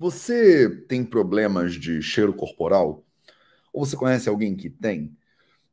[0.00, 3.04] Você tem problemas de cheiro corporal?
[3.70, 5.14] Ou você conhece alguém que tem?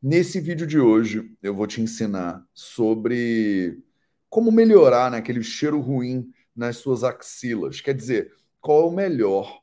[0.03, 3.81] Nesse vídeo de hoje, eu vou te ensinar sobre
[4.29, 7.79] como melhorar né, aquele cheiro ruim nas suas axilas.
[7.79, 9.62] Quer dizer, qual é o melhor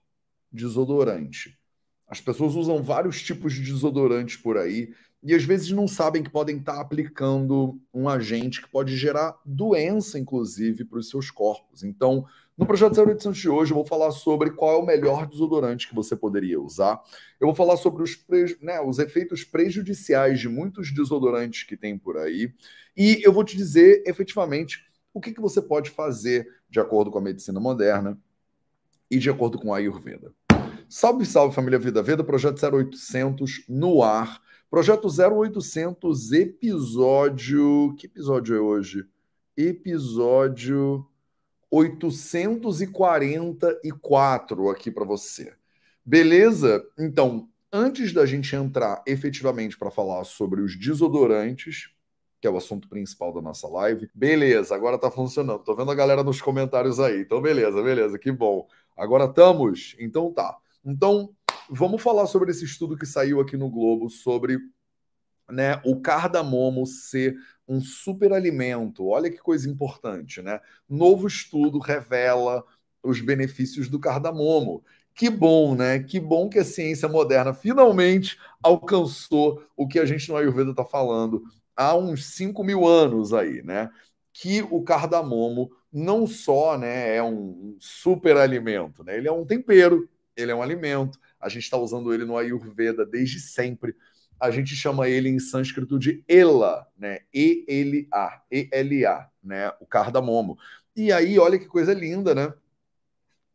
[0.50, 1.58] desodorante?
[2.06, 6.30] As pessoas usam vários tipos de desodorantes por aí e às vezes não sabem que
[6.30, 11.82] podem estar aplicando um agente que pode gerar doença, inclusive, para os seus corpos.
[11.82, 12.24] Então,
[12.56, 15.94] no projeto 0800 de hoje, eu vou falar sobre qual é o melhor desodorante que
[15.94, 17.02] você poderia usar.
[17.40, 18.24] Eu vou falar sobre os,
[18.60, 22.52] né, os efeitos prejudiciais de muitos desodorantes que tem por aí.
[22.96, 27.18] E eu vou te dizer efetivamente o que, que você pode fazer de acordo com
[27.18, 28.16] a medicina moderna
[29.10, 30.32] e de acordo com a Ayurveda.
[30.88, 34.40] Salve, salve família Vida Veda, projeto 0800 no ar.
[34.70, 37.94] Projeto 0800, episódio.
[37.98, 39.04] Que episódio é hoje?
[39.56, 41.04] Episódio
[41.74, 45.52] 844 aqui para você.
[46.04, 46.86] Beleza?
[46.96, 51.90] Então, antes da gente entrar efetivamente para falar sobre os desodorantes,
[52.40, 54.08] que é o assunto principal da nossa live.
[54.14, 55.64] Beleza, agora tá funcionando.
[55.64, 57.22] Tô vendo a galera nos comentários aí.
[57.22, 58.68] Então, beleza, beleza, que bom.
[58.96, 59.96] Agora estamos?
[59.98, 60.56] Então tá.
[60.84, 61.34] Então,
[61.68, 64.60] vamos falar sobre esse estudo que saiu aqui no Globo sobre
[65.50, 67.34] né, o cardamomo ser
[67.66, 69.06] um superalimento.
[69.06, 70.60] Olha que coisa importante, né?
[70.88, 72.64] Novo estudo revela
[73.02, 74.84] os benefícios do cardamomo.
[75.14, 76.00] Que bom, né?
[76.00, 80.84] Que bom que a ciência moderna finalmente alcançou o que a gente no Ayurveda está
[80.84, 81.42] falando
[81.76, 83.90] há uns 5 mil anos aí, né?
[84.32, 89.16] Que o cardamomo não só né, é um superalimento, né?
[89.16, 91.18] Ele é um tempero, ele é um alimento.
[91.40, 93.94] A gente está usando ele no Ayurveda desde sempre.
[94.44, 97.20] A gente chama ele em sânscrito de Ela, né?
[97.32, 99.72] E-L-A, E-L-A, né?
[99.80, 100.58] O cardamomo.
[100.94, 102.52] E aí, olha que coisa linda, né?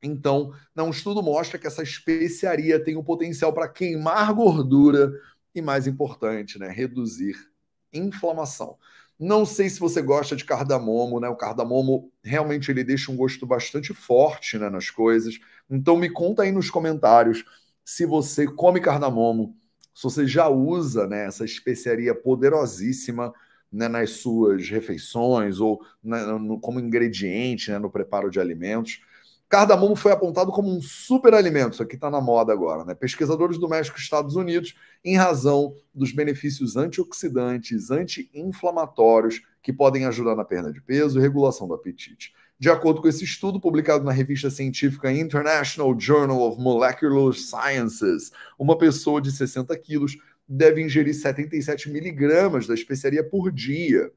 [0.01, 5.11] Então, um estudo mostra que essa especiaria tem o um potencial para queimar gordura
[5.53, 7.35] e, mais importante, né, reduzir
[7.93, 8.75] inflamação.
[9.19, 11.29] Não sei se você gosta de cardamomo, né?
[11.29, 15.37] O cardamomo realmente ele deixa um gosto bastante forte né, nas coisas.
[15.69, 17.43] Então me conta aí nos comentários
[17.83, 19.58] se você come cardamomo,
[19.99, 23.33] se você já usa né, essa especiaria poderosíssima
[23.69, 29.01] né, nas suas refeições ou no, como ingrediente né, no preparo de alimentos.
[29.49, 32.95] Cardamomo foi apontado como um superalimento, isso aqui está na moda agora, né?
[32.95, 34.73] Pesquisadores do México e Estados Unidos,
[35.03, 41.67] em razão dos benefícios antioxidantes, anti-inflamatórios que podem ajudar na perda de peso e regulação
[41.67, 42.31] do apetite.
[42.59, 48.77] De acordo com esse estudo publicado na revista científica International Journal of Molecular Sciences, uma
[48.77, 54.11] pessoa de 60 quilos deve ingerir 77 miligramas da especiaria por dia,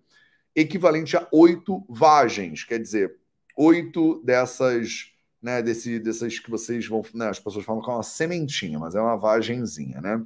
[0.56, 3.14] equivalente a oito vagens, quer dizer,
[3.56, 8.02] oito dessas, né, desse, dessas que vocês vão, né, as pessoas falam que é uma
[8.02, 10.20] sementinha, mas é uma vagenzinha, né?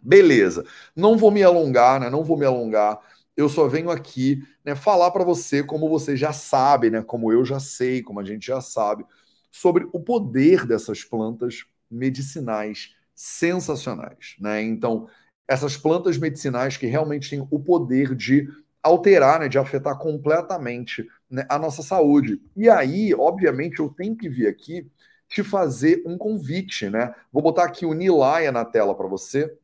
[0.00, 0.64] Beleza.
[0.94, 2.08] Não vou me alongar, né?
[2.08, 3.00] Não vou me alongar
[3.38, 7.44] eu só venho aqui né, falar para você, como você já sabe, né, como eu
[7.44, 9.06] já sei, como a gente já sabe,
[9.52, 14.34] sobre o poder dessas plantas medicinais sensacionais.
[14.40, 14.60] Né?
[14.62, 15.08] Então,
[15.46, 18.48] essas plantas medicinais que realmente têm o poder de
[18.82, 22.42] alterar, né, de afetar completamente né, a nossa saúde.
[22.56, 24.90] E aí, obviamente, eu tenho que vir aqui
[25.28, 27.14] te fazer um convite, né?
[27.30, 29.54] Vou botar aqui o Nilaya na tela para você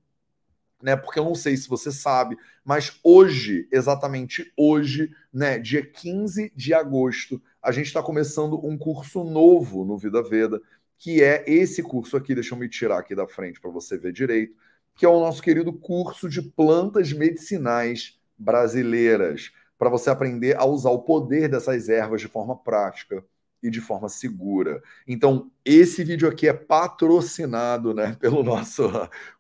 [0.84, 0.94] né?
[0.94, 6.74] Porque eu não sei se você sabe, mas hoje, exatamente hoje, né, dia 15 de
[6.74, 10.60] agosto, a gente está começando um curso novo no Vida Veda,
[10.98, 14.12] que é esse curso aqui, deixa eu me tirar aqui da frente para você ver
[14.12, 14.54] direito,
[14.94, 20.90] que é o nosso querido curso de plantas medicinais brasileiras, para você aprender a usar
[20.90, 23.24] o poder dessas ervas de forma prática
[23.64, 24.82] e de forma segura.
[25.08, 28.82] Então, esse vídeo aqui é patrocinado né, pelo nosso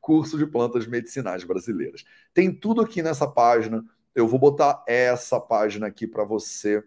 [0.00, 2.04] curso de plantas medicinais brasileiras.
[2.32, 3.84] Tem tudo aqui nessa página.
[4.14, 6.82] Eu vou botar essa página aqui para você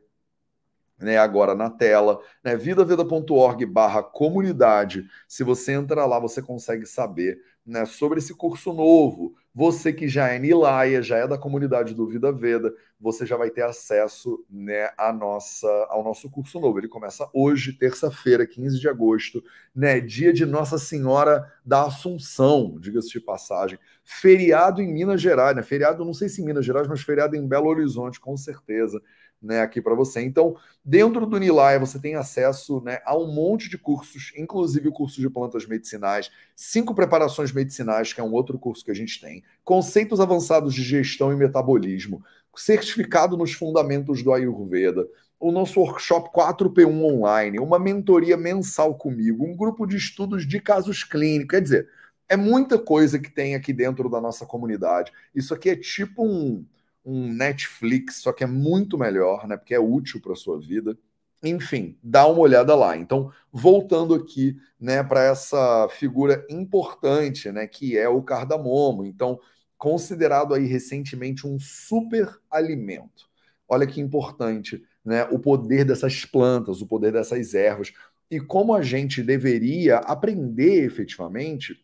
[1.00, 5.07] né, agora na tela, né, vidaveda.org barra comunidade.
[5.28, 9.36] Se você entrar lá, você consegue saber né, sobre esse curso novo.
[9.57, 13.50] Você que já é Nilaya, já é da comunidade do Vida Veda, você já vai
[13.50, 16.77] ter acesso né, à nossa, ao nosso curso novo.
[16.77, 19.44] Ele começa hoje, terça-feira, 15 de agosto,
[19.75, 23.80] né, dia de Nossa Senhora da Assunção, diga-se de passagem.
[24.04, 25.63] Feriado em Minas Gerais, né?
[25.63, 29.01] Feriado, não sei se em Minas Gerais, mas feriado em Belo Horizonte, com certeza
[29.42, 30.22] né, aqui para você.
[30.22, 34.92] Então, dentro do Nilaya, você tem acesso né, a um monte de cursos, inclusive o
[34.92, 39.19] curso de plantas medicinais, cinco preparações medicinais, que é um outro curso que a gente
[39.22, 42.24] tem, conceitos avançados de gestão e metabolismo,
[42.56, 45.07] certificado nos fundamentos do Ayurveda,
[45.40, 51.04] o nosso workshop 4P1 online, uma mentoria mensal comigo, um grupo de estudos de casos
[51.04, 51.51] clínicos.
[51.51, 51.90] Quer dizer,
[52.28, 55.12] é muita coisa que tem aqui dentro da nossa comunidade.
[55.36, 56.66] Isso aqui é tipo um,
[57.07, 59.56] um Netflix, só que é muito melhor, né?
[59.56, 60.98] Porque é útil para a sua vida.
[61.42, 62.98] Enfim, dá uma olhada lá.
[62.98, 69.06] Então, voltando aqui, né, para essa figura importante, né, que é o cardamomo.
[69.06, 69.39] Então,
[69.77, 73.30] considerado aí recentemente um super alimento.
[73.69, 77.94] Olha que importante, né, o poder dessas plantas, o poder dessas ervas
[78.30, 81.80] e como a gente deveria aprender efetivamente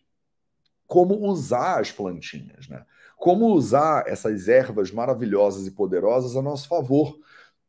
[0.85, 2.85] como usar as plantinhas, né?
[3.23, 7.17] Como usar essas ervas maravilhosas e poderosas a nosso favor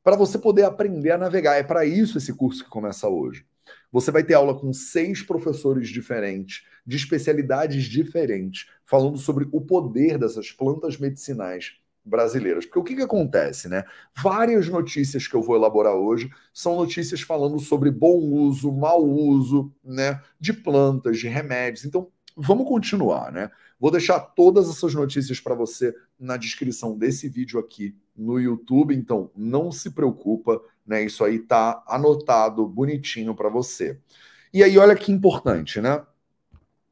[0.03, 1.55] para você poder aprender a navegar.
[1.55, 3.47] É para isso esse curso que começa hoje.
[3.93, 10.19] Você vai ter aula com seis professores diferentes, de especialidades diferentes, falando sobre o poder
[10.19, 12.67] dessas plantas medicinais brasileiras.
[12.67, 13.85] Porque o que, que acontece, né?
[14.21, 19.73] Várias notícias que eu vou elaborar hoje são notícias falando sobre bom uso, mau uso,
[19.85, 21.85] né, de plantas, de remédios.
[21.85, 23.53] Então, vamos continuar, né?
[23.79, 29.31] Vou deixar todas essas notícias para você na descrição desse vídeo aqui no YouTube, então
[29.37, 31.05] não se preocupa, né?
[31.05, 33.99] Isso aí tá anotado bonitinho para você.
[34.53, 36.03] E aí olha que importante, né?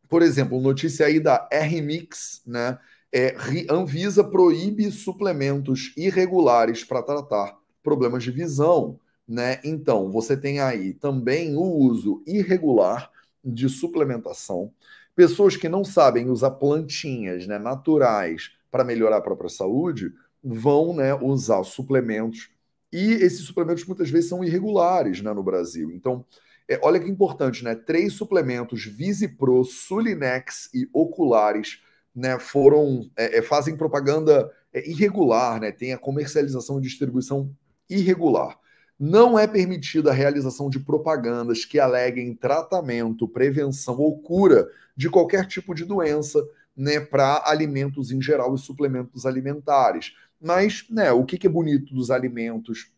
[0.09, 2.79] Por exemplo, notícia aí da RMix, né?
[3.13, 3.37] É,
[3.71, 9.61] Anvisa proíbe suplementos irregulares para tratar problemas de visão, né?
[9.63, 13.11] Então, você tem aí também o uso irregular
[13.45, 14.73] de suplementação
[15.15, 20.13] Pessoas que não sabem usar plantinhas né, naturais para melhorar a própria saúde
[20.43, 22.51] vão né, usar suplementos
[22.93, 25.91] e esses suplementos muitas vezes são irregulares né, no Brasil.
[25.91, 26.25] Então,
[26.69, 27.75] é, olha que importante, né?
[27.75, 31.81] Três suplementos Visipro, Sulinex e Oculares
[32.15, 35.73] né, foram é, é, fazem propaganda é, irregular, né?
[35.73, 37.51] Tem a comercialização e distribuição
[37.89, 38.59] irregular.
[39.05, 45.45] Não é permitida a realização de propagandas que aleguem tratamento, prevenção ou cura de qualquer
[45.49, 46.41] tipo de doença,
[46.77, 50.15] né, para alimentos em geral e suplementos alimentares.
[50.41, 52.93] Mas, né, o que, que é bonito dos alimentos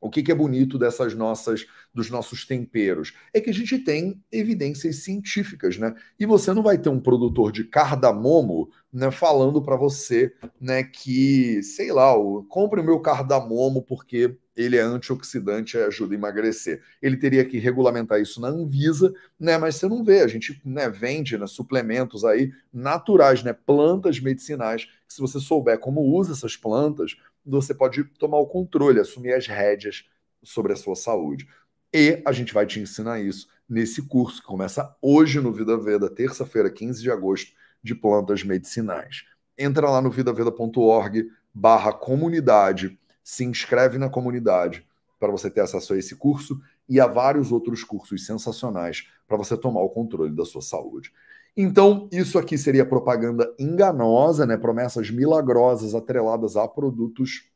[0.00, 3.12] o que, que, é bonito dessas nossas, dos nossos temperos?
[3.34, 5.92] É que a gente tem evidências científicas, né?
[6.18, 11.60] E você não vai ter um produtor de cardamomo, né, falando para você, né, que,
[11.64, 12.14] sei lá,
[12.48, 16.82] compre o meu cardamomo porque ele é antioxidante e ajuda a emagrecer.
[17.00, 19.56] Ele teria que regulamentar isso na Anvisa, né?
[19.56, 23.52] Mas você não vê, a gente né, vende né, suplementos aí naturais, né?
[23.52, 27.16] Plantas medicinais, se você souber como usa essas plantas,
[27.46, 30.04] você pode tomar o controle, assumir as rédeas
[30.42, 31.46] sobre a sua saúde.
[31.94, 36.10] E a gente vai te ensinar isso nesse curso que começa hoje no Vida Veda,
[36.10, 39.24] terça-feira, 15 de agosto, de plantas medicinais.
[39.56, 44.86] Entra lá no vidaveda.org barra comunidade se inscreve na comunidade
[45.20, 46.58] para você ter acesso a esse curso
[46.88, 51.12] e a vários outros cursos sensacionais para você tomar o controle da sua saúde.
[51.54, 54.56] Então, isso aqui seria propaganda enganosa, né?
[54.56, 57.50] Promessas milagrosas atreladas a produtos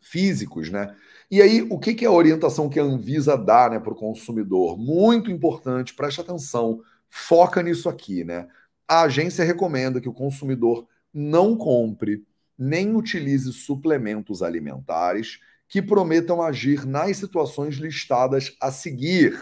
[0.00, 0.96] físicos, né?
[1.30, 4.78] E aí, o que, é a orientação que a Anvisa dá né, para o consumidor?
[4.78, 6.80] Muito importante, preste atenção,
[7.10, 8.48] foca nisso aqui, né?
[8.88, 12.24] A agência recomenda que o consumidor não compre
[12.58, 15.38] nem utilize suplementos alimentares
[15.68, 19.38] que prometam agir nas situações listadas a seguir.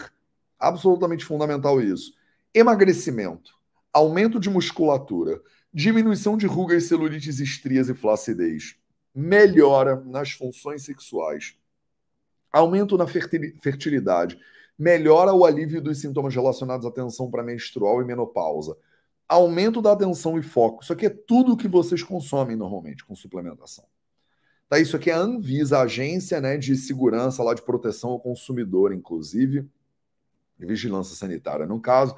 [0.59, 2.13] Absolutamente fundamental isso.
[2.53, 3.55] Emagrecimento,
[3.93, 5.41] aumento de musculatura,
[5.73, 8.75] diminuição de rugas, celulites, estrias e flacidez,
[9.13, 11.55] melhora nas funções sexuais,
[12.51, 14.37] aumento na fertilidade,
[14.77, 18.77] melhora o alívio dos sintomas relacionados à tensão pré-menstrual e menopausa,
[19.27, 20.83] aumento da atenção e foco.
[20.83, 23.85] Isso aqui é tudo o que vocês consomem normalmente com suplementação.
[24.69, 28.19] Tá, isso aqui é a Anvisa, a agência né, de segurança lá de proteção ao
[28.19, 29.65] consumidor, inclusive,
[30.59, 32.15] vigilância sanitária, no caso.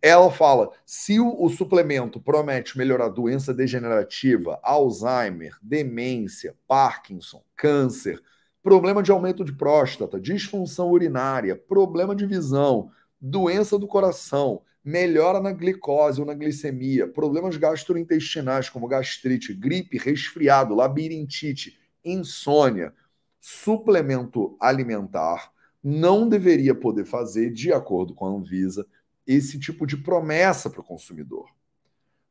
[0.00, 8.22] Ela fala: se o, o suplemento promete melhorar doença degenerativa, Alzheimer, demência, Parkinson, câncer,
[8.62, 15.52] problema de aumento de próstata, disfunção urinária, problema de visão, doença do coração, melhora na
[15.52, 22.94] glicose ou na glicemia, problemas gastrointestinais como gastrite, gripe, resfriado, labirintite, insônia,
[23.38, 25.52] suplemento alimentar
[25.84, 28.86] não deveria poder fazer, de acordo com a Anvisa,
[29.26, 31.50] esse tipo de promessa para o consumidor.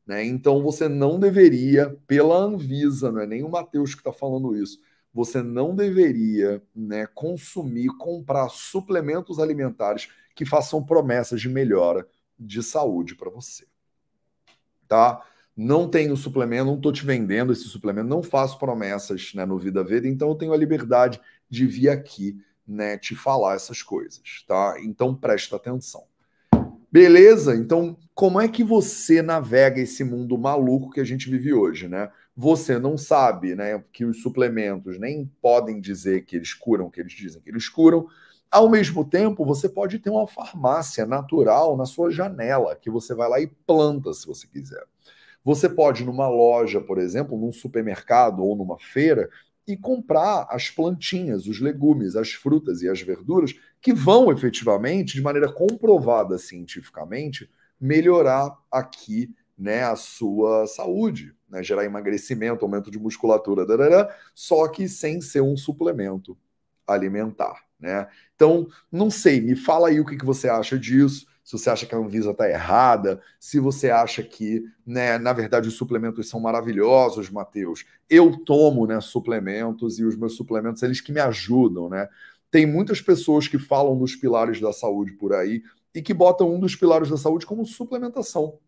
[0.04, 0.24] Né?
[0.24, 4.80] Então você não deveria, pela Anvisa, não é nem o Matheus que está falando isso,
[5.14, 12.04] você não deveria né, consumir, comprar suplementos alimentares que façam promessas de melhora
[12.38, 13.66] de saúde para você.
[14.86, 15.22] Tá?
[15.56, 19.82] Não tenho suplemento, não estou te vendendo esse suplemento, não faço promessas né, no Vida
[19.82, 24.76] Veda, então eu tenho a liberdade de vir aqui né, te falar essas coisas, tá?
[24.80, 26.04] Então presta atenção.
[26.92, 27.54] Beleza?
[27.54, 32.10] Então, como é que você navega esse mundo maluco que a gente vive hoje, né?
[32.36, 37.12] Você não sabe, né, que os suplementos nem podem dizer que eles curam que eles
[37.12, 38.06] dizem que eles curam.
[38.50, 43.28] Ao mesmo tempo, você pode ter uma farmácia natural na sua janela, que você vai
[43.28, 44.82] lá e planta se você quiser.
[45.44, 49.28] Você pode, numa loja, por exemplo, num supermercado ou numa feira,
[49.66, 55.22] e comprar as plantinhas, os legumes, as frutas e as verduras que vão efetivamente, de
[55.22, 57.50] maneira comprovada cientificamente,
[57.80, 64.88] melhorar aqui né, a sua saúde, né, gerar emagrecimento, aumento de musculatura, darará, só que
[64.88, 66.36] sem ser um suplemento
[66.86, 67.67] alimentar.
[67.78, 68.06] Né?
[68.34, 71.86] Então, não sei, me fala aí o que, que você acha disso se você acha
[71.86, 76.38] que a Anvisa está errada, se você acha que, né, na verdade, os suplementos são
[76.38, 77.86] maravilhosos, Matheus.
[78.06, 82.06] Eu tomo né, suplementos e os meus suplementos, eles que me ajudam, né?
[82.50, 85.62] Tem muitas pessoas que falam dos pilares da saúde por aí
[85.94, 88.58] e que botam um dos pilares da saúde como suplementação.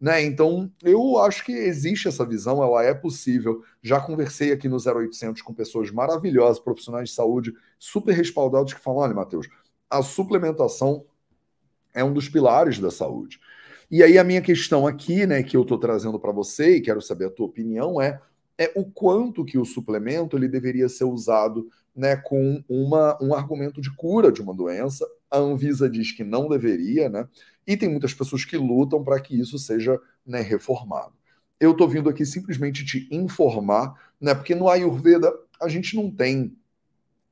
[0.00, 0.22] Né?
[0.22, 3.62] Então, eu acho que existe essa visão, ela é possível.
[3.82, 9.00] Já conversei aqui no 0800 com pessoas maravilhosas, profissionais de saúde, super respaldados, que falam:
[9.00, 9.48] olha, Matheus,
[9.90, 11.04] a suplementação
[11.92, 13.38] é um dos pilares da saúde.
[13.90, 17.02] E aí a minha questão aqui, né, que eu estou trazendo para você e quero
[17.02, 18.20] saber a tua opinião é
[18.60, 21.66] é o quanto que o suplemento ele deveria ser usado,
[21.96, 25.08] né, com uma, um argumento de cura de uma doença.
[25.30, 27.28] A Anvisa diz que não deveria, né?
[27.66, 31.12] E tem muitas pessoas que lutam para que isso seja, né, reformado.
[31.58, 36.56] Eu estou vindo aqui simplesmente te informar, né, porque no Ayurveda a gente não tem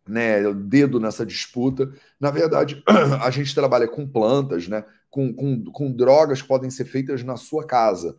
[0.06, 1.92] né, dedo nessa disputa.
[2.20, 2.82] Na verdade,
[3.22, 7.36] a gente trabalha com plantas, né, com, com, com drogas que podem ser feitas na
[7.36, 8.16] sua casa.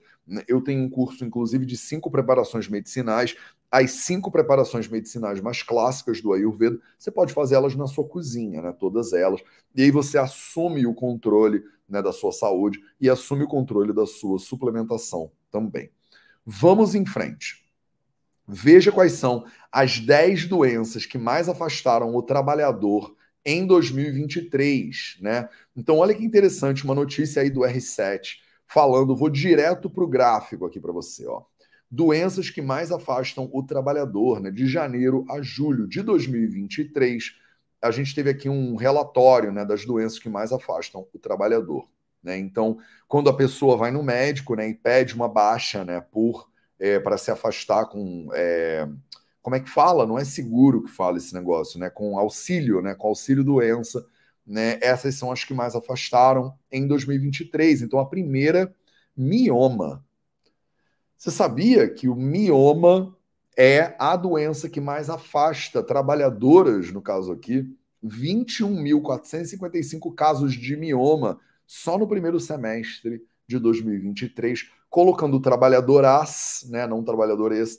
[0.47, 3.35] Eu tenho um curso, inclusive, de cinco preparações medicinais.
[3.71, 8.61] As cinco preparações medicinais mais clássicas do Ayurveda, você pode fazer elas na sua cozinha,
[8.61, 8.73] né?
[8.77, 9.41] Todas elas.
[9.75, 14.05] E aí você assume o controle né, da sua saúde e assume o controle da
[14.05, 15.91] sua suplementação também.
[16.45, 17.63] Vamos em frente.
[18.47, 25.47] Veja quais são as 10 doenças que mais afastaram o trabalhador em 2023, né?
[25.75, 30.65] Então, olha que interessante, uma notícia aí do R7 falando, vou direto para o gráfico
[30.65, 31.43] aqui para você, ó.
[31.91, 34.51] Doenças que mais afastam o trabalhador, né?
[34.51, 37.35] De janeiro a julho de 2023,
[37.81, 41.87] a gente teve aqui um relatório, né, das doenças que mais afastam o trabalhador,
[42.21, 42.37] né?
[42.37, 42.77] Então,
[43.07, 47.17] quando a pessoa vai no médico, né, e pede uma baixa, né, por é, para
[47.17, 48.29] se afastar com.
[48.33, 48.87] É,
[49.41, 50.05] como é que fala?
[50.05, 51.89] Não é seguro que fala esse negócio, né?
[51.89, 52.95] Com auxílio, né?
[52.95, 54.05] Com auxílio doença.
[54.45, 54.79] Né?
[54.81, 57.81] Essas são as que mais afastaram em 2023.
[57.81, 58.73] Então, a primeira,
[59.15, 60.05] mioma.
[61.19, 63.13] Você sabia que o mioma
[63.57, 67.69] é a doença que mais afasta trabalhadoras, no caso aqui,
[68.01, 77.77] 21.455 casos de mioma só no primeiro semestre de 2023 colocando trabalhadoras, né, não trabalhadores,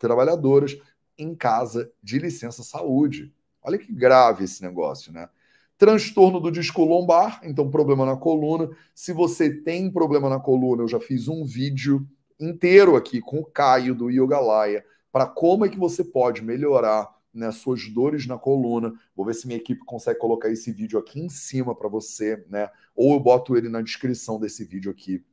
[0.00, 0.76] trabalhadoras,
[1.16, 3.32] em casa de licença saúde.
[3.62, 5.28] Olha que grave esse negócio, né?
[5.78, 8.68] Transtorno do disco lombar, então problema na coluna.
[8.92, 12.04] Se você tem problema na coluna, eu já fiz um vídeo
[12.38, 17.50] inteiro aqui com o Caio do Yogalaya para como é que você pode melhorar né,
[17.50, 18.92] suas dores na coluna.
[19.14, 22.68] Vou ver se minha equipe consegue colocar esse vídeo aqui em cima para você, né?
[22.94, 25.24] Ou eu boto ele na descrição desse vídeo aqui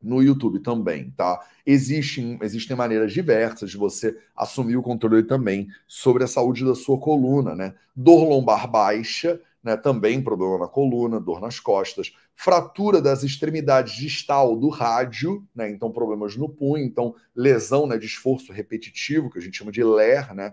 [0.00, 1.44] no YouTube também, tá?
[1.66, 6.98] Existem, existem maneiras diversas de você assumir o controle também sobre a saúde da sua
[6.98, 7.74] coluna, né?
[7.96, 9.76] Dor lombar baixa, né?
[9.76, 15.68] Também problema na coluna, dor nas costas, fratura das extremidades distal do rádio, né?
[15.68, 17.98] Então problemas no punho, então lesão, né?
[17.98, 20.52] De esforço repetitivo, que a gente chama de LER, né?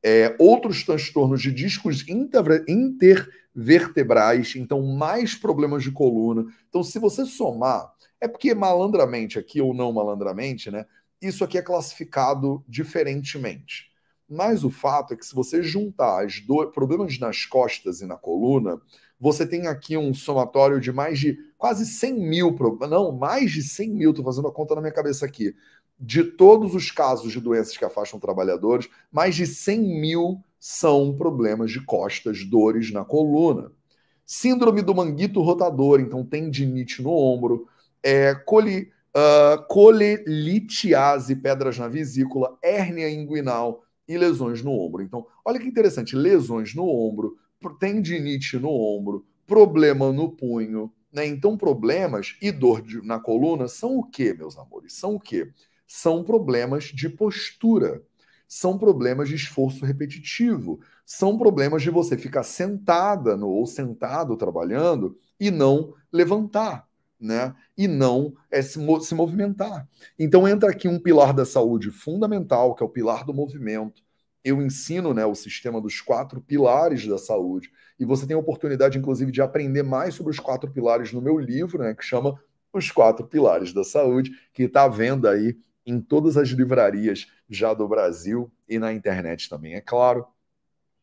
[0.00, 6.46] É, outros transtornos de discos intervertebrais, então mais problemas de coluna.
[6.68, 10.86] Então, se você somar é porque malandramente aqui ou não malandramente, né?
[11.20, 13.90] Isso aqui é classificado diferentemente.
[14.28, 16.38] Mas o fato é que se você juntar as
[16.72, 18.80] problemas nas costas e na coluna,
[19.24, 22.54] você tem aqui um somatório de mais de quase 100 mil,
[22.90, 25.56] não, mais de 100 mil, estou fazendo a conta na minha cabeça aqui,
[25.98, 31.70] de todos os casos de doenças que afastam trabalhadores, mais de 100 mil são problemas
[31.70, 33.72] de costas, dores na coluna.
[34.26, 37.66] Síndrome do manguito rotador, então tendinite no ombro,
[38.02, 45.02] é, coli, uh, colelitiase, pedras na vesícula, hérnia inguinal e lesões no ombro.
[45.02, 47.38] Então, olha que interessante, lesões no ombro,
[47.72, 51.26] tendinite no ombro, problema no punho, né?
[51.26, 54.94] Então, problemas e dor de, na coluna são o que, meus amores?
[54.94, 55.48] São o que?
[55.86, 58.02] São problemas de postura,
[58.48, 60.80] são problemas de esforço repetitivo.
[61.06, 66.88] são problemas de você ficar sentada no, ou sentado trabalhando e não levantar,
[67.20, 67.54] né?
[67.76, 69.88] E não é, se, se movimentar.
[70.18, 74.03] Então entra aqui um pilar da saúde fundamental, que é o pilar do movimento.
[74.44, 77.72] Eu ensino né, o sistema dos quatro pilares da saúde.
[77.98, 81.38] E você tem a oportunidade, inclusive, de aprender mais sobre os quatro pilares no meu
[81.38, 82.38] livro, né, que chama
[82.72, 87.74] Os Quatro Pilares da Saúde, que está à venda aí em todas as livrarias já
[87.74, 90.26] do Brasil e na internet também, é claro.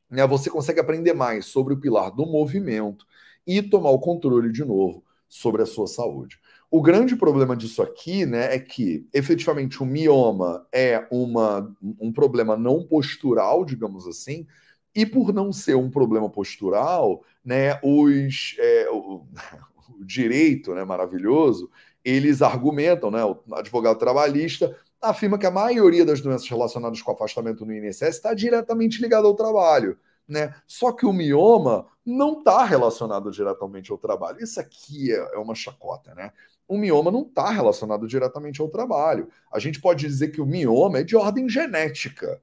[0.09, 3.05] Né, você consegue aprender mais sobre o pilar do movimento
[3.47, 6.39] e tomar o controle de novo sobre a sua saúde.
[6.73, 12.55] O grande problema disso aqui né, é que, efetivamente, o mioma é uma, um problema
[12.55, 14.47] não postural, digamos assim,
[14.95, 19.25] e por não ser um problema postural, né, os, é, o,
[19.99, 21.69] o, direito né, maravilhoso,
[22.05, 27.65] eles argumentam, né, o advogado trabalhista afirma que a maioria das doenças relacionadas com afastamento
[27.65, 29.97] no INSS está diretamente ligada ao trabalho.
[30.25, 30.55] Né?
[30.65, 34.41] Só que o mioma não está relacionado diretamente ao trabalho.
[34.41, 36.31] Isso aqui é, é uma chacota, né?
[36.71, 39.27] O mioma não está relacionado diretamente ao trabalho.
[39.51, 42.41] A gente pode dizer que o mioma é de ordem genética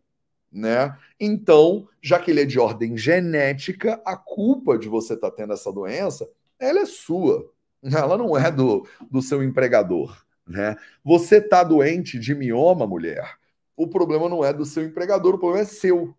[0.51, 0.97] né?
[1.21, 5.53] Então, já que ele é de ordem genética, a culpa de você estar tá tendo
[5.53, 7.51] essa doença, ela é sua.
[7.83, 10.75] Ela não é do, do seu empregador, né?
[11.05, 13.37] Você está doente de mioma, mulher.
[13.77, 16.13] O problema não é do seu empregador, o problema é seu.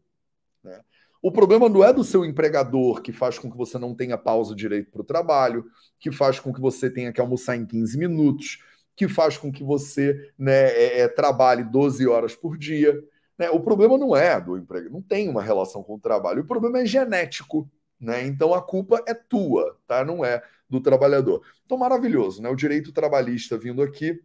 [1.22, 4.56] O problema não é do seu empregador, que faz com que você não tenha pausa
[4.56, 5.66] direito para o trabalho,
[6.00, 8.60] que faz com que você tenha que almoçar em 15 minutos,
[8.96, 12.98] que faz com que você né, é, é, trabalhe 12 horas por dia.
[13.38, 13.50] Né?
[13.50, 16.42] O problema não é do emprego, não tem uma relação com o trabalho.
[16.42, 18.26] O problema é genético, né?
[18.26, 20.06] Então a culpa é tua, tá?
[20.06, 21.46] Não é do trabalhador.
[21.66, 22.50] Então maravilhoso, né?
[22.50, 24.22] O direito trabalhista vindo aqui,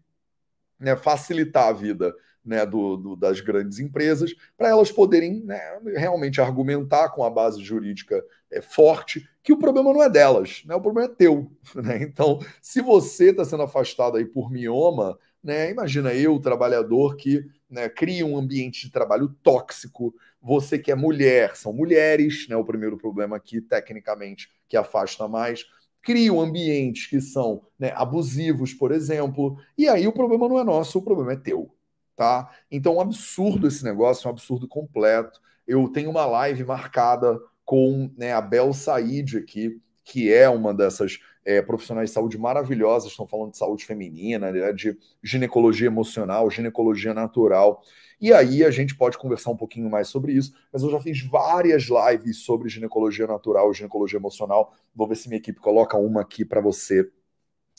[0.78, 0.96] né?
[0.96, 5.60] Facilitar a vida né, do, do, das grandes empresas, para elas poderem né,
[5.96, 10.74] realmente argumentar com a base jurídica é, forte que o problema não é delas, né,
[10.74, 11.50] o problema é teu.
[11.74, 12.02] Né?
[12.02, 17.88] Então, se você está sendo afastado aí por mioma, né, imagina eu, trabalhador, que né,
[17.88, 20.14] cria um ambiente de trabalho tóxico.
[20.40, 25.66] Você que é mulher, são mulheres, né, o primeiro problema aqui, tecnicamente, que afasta mais.
[26.00, 30.98] Criam ambientes que são né, abusivos, por exemplo, e aí o problema não é nosso,
[30.98, 31.74] o problema é teu.
[32.16, 32.50] Tá?
[32.70, 35.40] Então, um absurdo esse negócio, um absurdo completo.
[35.66, 41.18] Eu tenho uma live marcada com né, a Bel Said aqui, que é uma dessas
[41.44, 47.12] é, profissionais de saúde maravilhosas, estão falando de saúde feminina, né, de ginecologia emocional, ginecologia
[47.12, 47.82] natural.
[48.20, 51.20] E aí a gente pode conversar um pouquinho mais sobre isso, mas eu já fiz
[51.22, 54.74] várias lives sobre ginecologia natural ginecologia emocional.
[54.94, 57.10] Vou ver se minha equipe coloca uma aqui para você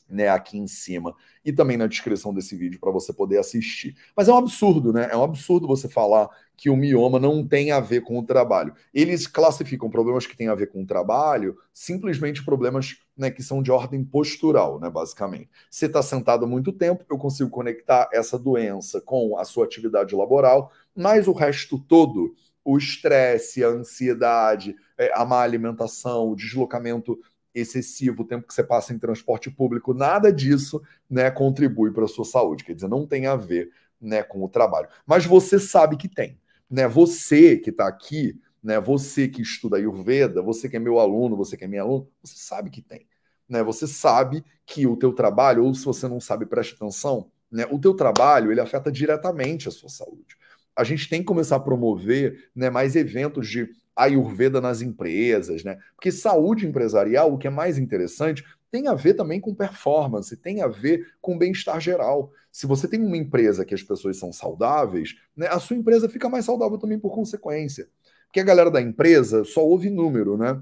[0.08, 3.96] né, aqui em cima e também na descrição desse vídeo para você poder assistir.
[4.16, 5.08] Mas é um absurdo, né?
[5.12, 8.74] É um absurdo você falar que o mioma não tem a ver com o trabalho.
[8.94, 13.62] Eles classificam problemas que têm a ver com o trabalho simplesmente problemas né, que são
[13.62, 15.50] de ordem postural, né, basicamente.
[15.70, 20.16] Você está sentado há muito tempo, eu consigo conectar essa doença com a sua atividade
[20.16, 27.20] laboral, mas o resto todo, o estresse, a ansiedade, é, a má alimentação, o deslocamento
[27.56, 32.08] excessivo, o tempo que você passa em transporte público, nada disso né, contribui para a
[32.08, 32.64] sua saúde.
[32.64, 34.90] Quer dizer, não tem a ver né, com o trabalho.
[35.06, 36.38] Mas você sabe que tem.
[36.70, 36.88] Né?
[36.88, 41.56] Você que está aqui, né, você que estuda Ayurveda, você que é meu aluno, você
[41.56, 43.08] que é minha aluna, você sabe que tem.
[43.48, 43.64] Né?
[43.64, 47.80] Você sabe que o teu trabalho, ou se você não sabe, preste atenção, né, o
[47.80, 50.36] teu trabalho ele afeta diretamente a sua saúde.
[50.76, 55.78] A gente tem que começar a promover né, mais eventos de Ayurveda nas empresas, né?
[55.96, 60.62] Porque saúde empresarial, o que é mais interessante, tem a ver também com performance, tem
[60.62, 62.32] a ver com bem-estar geral.
[62.52, 66.28] Se você tem uma empresa que as pessoas são saudáveis, né, a sua empresa fica
[66.28, 67.88] mais saudável também por consequência.
[68.28, 70.62] Porque a galera da empresa só ouve número, né?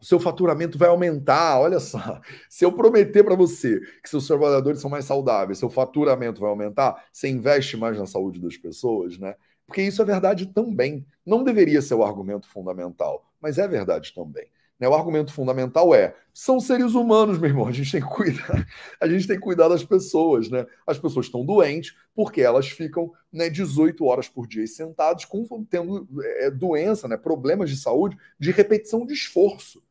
[0.00, 2.20] Seu faturamento vai aumentar, olha só.
[2.48, 7.04] Se eu prometer para você que seus trabalhadores são mais saudáveis, seu faturamento vai aumentar,
[7.12, 9.34] você investe mais na saúde das pessoas, né?
[9.66, 11.06] Porque isso é verdade também.
[11.24, 14.46] Não deveria ser o argumento fundamental, mas é verdade também.
[14.78, 14.88] Né?
[14.88, 18.66] O argumento fundamental é: são seres humanos, meu irmão, a gente tem que cuidar,
[19.00, 20.66] a gente tem que cuidar das pessoas, né?
[20.86, 26.06] As pessoas estão doentes porque elas ficam né, 18 horas por dia sentadas com, tendo
[26.22, 29.82] é, doença, né, problemas de saúde de repetição de esforço.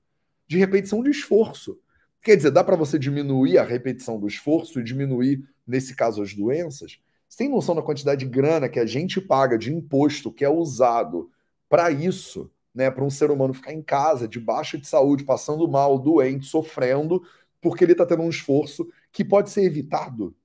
[0.47, 1.79] De repetição de esforço.
[2.21, 6.33] Quer dizer, dá para você diminuir a repetição do esforço e diminuir, nesse caso, as
[6.33, 6.99] doenças?
[7.33, 10.49] Você tem noção da quantidade de grana que a gente paga de imposto que é
[10.49, 11.31] usado
[11.67, 12.91] para isso, né?
[12.91, 17.23] Para um ser humano ficar em casa, de baixa de saúde, passando mal, doente, sofrendo,
[17.59, 20.35] porque ele está tendo um esforço que pode ser evitado.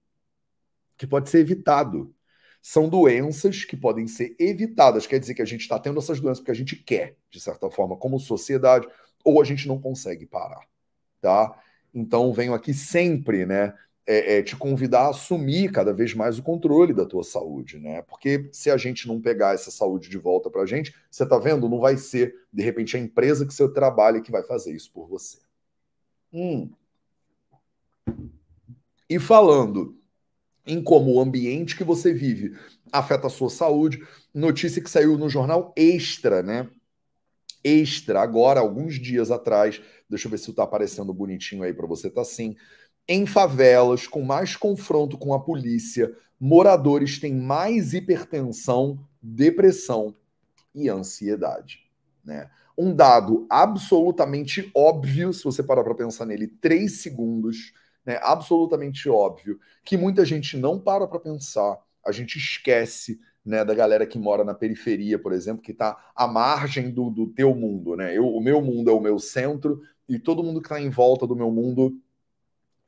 [0.96, 2.14] Que pode ser evitado.
[2.62, 5.07] são doenças que podem ser evitadas.
[5.07, 7.70] Quer dizer que a gente está tendo essas doenças porque a gente quer, de certa
[7.70, 8.88] forma, como sociedade,
[9.22, 10.66] ou a gente não consegue parar,
[11.20, 11.55] tá?
[11.92, 13.74] Então venho aqui sempre, né,
[14.11, 18.01] é, é, te convidar a assumir cada vez mais o controle da tua saúde, né?
[18.01, 21.38] Porque se a gente não pegar essa saúde de volta para a gente, você tá
[21.38, 24.90] vendo, não vai ser de repente a empresa que você trabalha que vai fazer isso
[24.90, 25.37] por você.
[26.33, 26.71] Hum.
[29.11, 29.94] E falando
[30.66, 32.57] em como o ambiente que você vive
[32.90, 36.66] afeta a sua saúde, notícia que saiu no jornal Extra, né?
[37.62, 42.09] Extra, agora, alguns dias atrás, deixa eu ver se está aparecendo bonitinho aí para você,
[42.09, 42.57] tá assim.
[43.09, 50.14] Em favelas, com mais confronto com a polícia, moradores têm mais hipertensão, depressão
[50.75, 51.88] e ansiedade.
[52.23, 52.51] Né?
[52.77, 57.73] Um dado absolutamente óbvio, se você parar para pensar nele, três segundos,
[58.05, 58.21] né?
[58.23, 64.07] absolutamente óbvio, que muita gente não para para pensar, a gente esquece né, da galera
[64.07, 67.97] que mora na periferia, por exemplo, que está à margem do, do teu mundo.
[67.97, 68.14] Né?
[68.14, 71.27] Eu, o meu mundo é o meu centro e todo mundo que está em volta
[71.27, 71.99] do meu mundo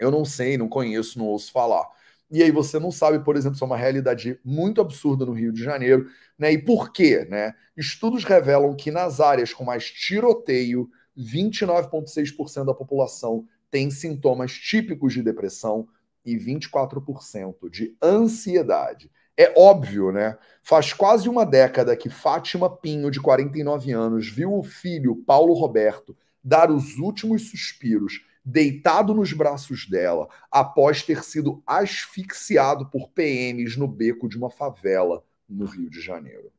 [0.01, 1.87] eu não sei, não conheço, não ouço falar.
[2.31, 5.53] E aí você não sabe, por exemplo, se é uma realidade muito absurda no Rio
[5.53, 6.09] de Janeiro,
[6.39, 6.53] né?
[6.53, 7.55] E por quê, né?
[7.77, 15.23] Estudos revelam que nas áreas com mais tiroteio, 29,6% da população tem sintomas típicos de
[15.23, 15.89] depressão
[16.25, 19.11] e 24% de ansiedade.
[19.37, 20.37] É óbvio, né?
[20.63, 26.17] Faz quase uma década que Fátima Pinho, de 49 anos, viu o filho Paulo Roberto
[26.45, 33.87] dar os últimos suspiros deitado nos braços dela após ter sido asfixiado por PMs no
[33.87, 36.51] beco de uma favela no Rio de Janeiro.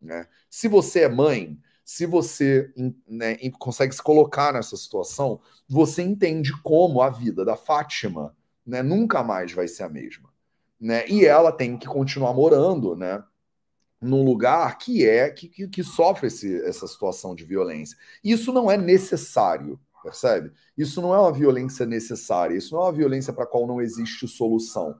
[0.00, 0.26] Né?
[0.48, 2.72] Se você é mãe, se você
[3.08, 9.22] né, consegue se colocar nessa situação, você entende como a vida da Fátima né, nunca
[9.22, 10.30] mais vai ser a mesma.
[10.80, 11.06] Né?
[11.08, 13.22] E ela tem que continuar morando né,
[14.00, 17.98] num lugar que é que, que, sofre esse, essa situação de violência.
[18.22, 20.52] Isso não é necessário percebe?
[20.76, 23.80] Isso não é uma violência necessária, isso não é uma violência para a qual não
[23.80, 24.96] existe solução.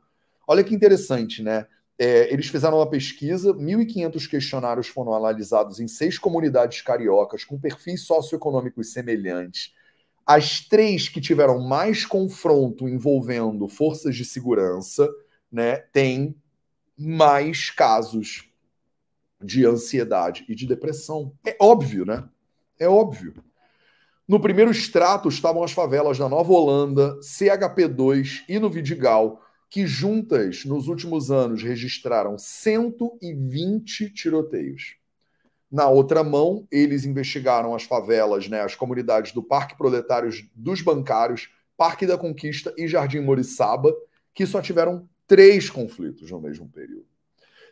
[0.46, 1.66] Olha que interessante, né?
[1.98, 8.06] É, eles fizeram uma pesquisa, 1.500 questionários foram analisados em seis comunidades cariocas com perfis
[8.06, 9.74] socioeconômicos semelhantes.
[10.26, 15.08] As três que tiveram mais confronto envolvendo forças de segurança,
[15.52, 16.34] né, têm
[16.96, 18.50] mais casos
[19.42, 21.32] de ansiedade e de depressão.
[21.44, 22.28] É óbvio, né?
[22.78, 23.34] É óbvio.
[24.30, 30.64] No primeiro extrato estavam as favelas da Nova Holanda, CHP2 e no Vidigal, que juntas,
[30.64, 34.94] nos últimos anos, registraram 120 tiroteios.
[35.68, 41.50] Na outra mão, eles investigaram as favelas, né, as comunidades do Parque Proletários dos Bancários,
[41.76, 43.92] Parque da Conquista e Jardim Moriçaba,
[44.32, 47.06] que só tiveram três conflitos no mesmo período.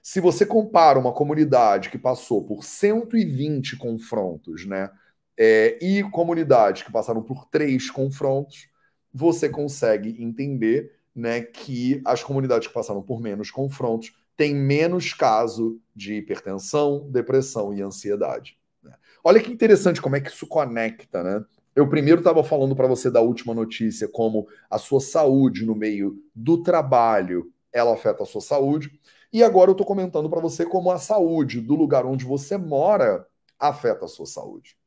[0.02, 4.90] Se você compara uma comunidade que passou por 120 confrontos, né,
[5.38, 8.68] é, e comunidades que passaram por três confrontos,
[9.14, 15.80] você consegue entender né, que as comunidades que passaram por menos confrontos têm menos caso
[15.94, 18.58] de hipertensão, depressão e ansiedade.
[18.82, 18.92] Né?
[19.22, 21.44] Olha que interessante como é que isso conecta, né?
[21.74, 26.20] Eu primeiro estava falando para você da última notícia, como a sua saúde no meio
[26.34, 28.98] do trabalho ela afeta a sua saúde.
[29.32, 33.26] E agora eu estou comentando para você como a saúde do lugar onde você mora
[33.58, 34.77] afeta a sua saúde.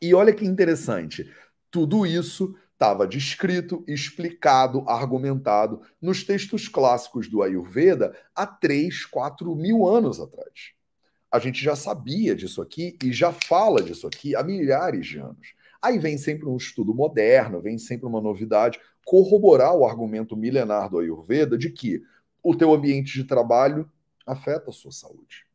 [0.00, 1.30] E olha que interessante,
[1.70, 9.86] tudo isso estava descrito, explicado, argumentado nos textos clássicos do Ayurveda há 3, 4 mil
[9.86, 10.72] anos atrás.
[11.32, 15.54] A gente já sabia disso aqui e já fala disso aqui há milhares de anos.
[15.82, 20.98] Aí vem sempre um estudo moderno, vem sempre uma novidade, corroborar o argumento milenar do
[20.98, 22.02] Ayurveda de que
[22.42, 23.90] o teu ambiente de trabalho
[24.26, 25.46] afeta a sua saúde.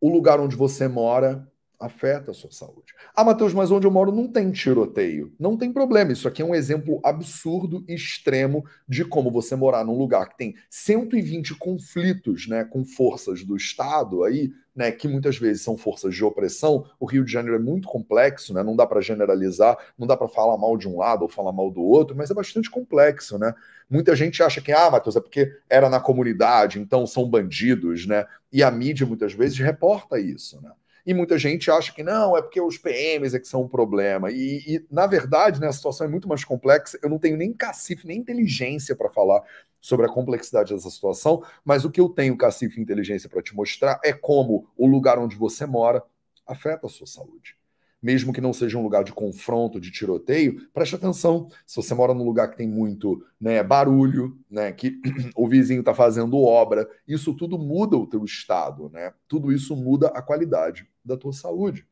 [0.00, 1.50] O lugar onde você mora
[1.82, 2.94] afeta a sua saúde.
[3.14, 5.32] Ah, Matheus, mas onde eu moro não tem tiroteio.
[5.38, 6.12] Não tem problema.
[6.12, 10.54] Isso aqui é um exemplo absurdo, extremo, de como você morar num lugar que tem
[10.70, 16.24] 120 conflitos né, com forças do Estado aí, né, que muitas vezes são forças de
[16.24, 16.86] opressão.
[17.00, 20.28] O Rio de Janeiro é muito complexo, né, não dá para generalizar, não dá para
[20.28, 23.38] falar mal de um lado ou falar mal do outro, mas é bastante complexo.
[23.38, 23.52] Né?
[23.90, 28.24] Muita gente acha que, ah, Matheus, é porque era na comunidade, então são bandidos, né?
[28.50, 30.70] E a mídia muitas vezes reporta isso, né?
[31.04, 34.30] E muita gente acha que não, é porque os PMs é que são um problema.
[34.30, 36.98] E, e na verdade, né, a situação é muito mais complexa.
[37.02, 39.42] Eu não tenho nem cacife, nem inteligência para falar
[39.80, 43.54] sobre a complexidade dessa situação, mas o que eu tenho cacife e inteligência para te
[43.54, 46.02] mostrar é como o lugar onde você mora
[46.46, 47.56] afeta a sua saúde.
[48.02, 51.48] Mesmo que não seja um lugar de confronto, de tiroteio, preste atenção.
[51.64, 55.00] Se você mora num lugar que tem muito né, barulho, né, que
[55.36, 59.14] o vizinho está fazendo obra, isso tudo muda o teu estado, né?
[59.28, 61.86] Tudo isso muda a qualidade da tua saúde.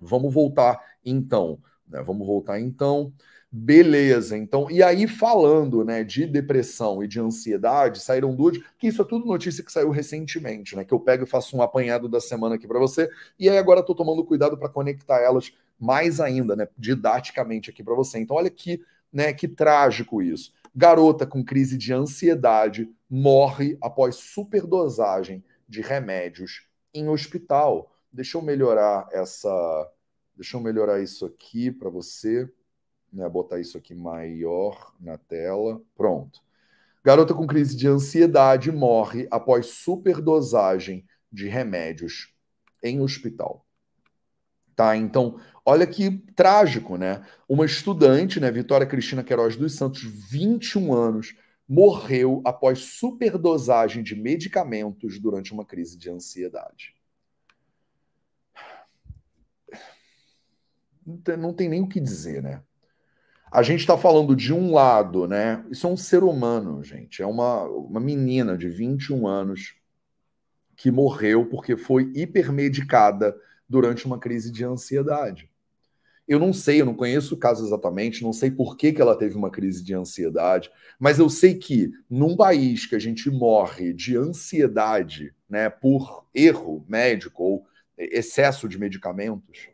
[0.00, 2.02] Vamos voltar então, né?
[2.02, 3.12] Vamos voltar então.
[3.50, 9.00] Beleza, então, e aí falando, né, de depressão e de ansiedade, saíram duas, que isso
[9.00, 12.20] é tudo notícia que saiu recentemente, né, que eu pego e faço um apanhado da
[12.20, 13.08] semana aqui para você,
[13.38, 17.94] e aí agora estou tomando cuidado para conectar elas mais ainda, né, didaticamente aqui para
[17.94, 18.18] você.
[18.18, 20.52] Então, olha que, né, que trágico isso.
[20.74, 27.90] Garota com crise de ansiedade morre após superdosagem de remédios em hospital.
[28.12, 29.90] Deixa eu melhorar essa,
[30.36, 32.46] deixa eu melhorar isso aqui para você
[33.12, 35.80] né, botar isso aqui maior na tela.
[35.96, 36.40] Pronto.
[37.04, 42.34] Garota com crise de ansiedade morre após superdosagem de remédios
[42.82, 43.64] em hospital.
[44.74, 47.26] Tá, então, olha que trágico, né?
[47.48, 51.34] Uma estudante, né, Vitória Cristina Queiroz dos Santos, 21 anos,
[51.68, 56.94] morreu após superdosagem de medicamentos durante uma crise de ansiedade.
[61.38, 62.62] Não tem, nem o que dizer, né?
[63.50, 65.64] A gente está falando de um lado, né?
[65.70, 67.22] Isso é um ser humano, gente.
[67.22, 69.74] É uma, uma menina de 21 anos
[70.76, 73.36] que morreu porque foi hipermedicada
[73.68, 75.50] durante uma crise de ansiedade.
[76.26, 79.16] Eu não sei, eu não conheço o caso exatamente, não sei por que, que ela
[79.16, 83.94] teve uma crise de ansiedade, mas eu sei que num país que a gente morre
[83.94, 89.70] de ansiedade, né, por erro médico ou excesso de medicamentos,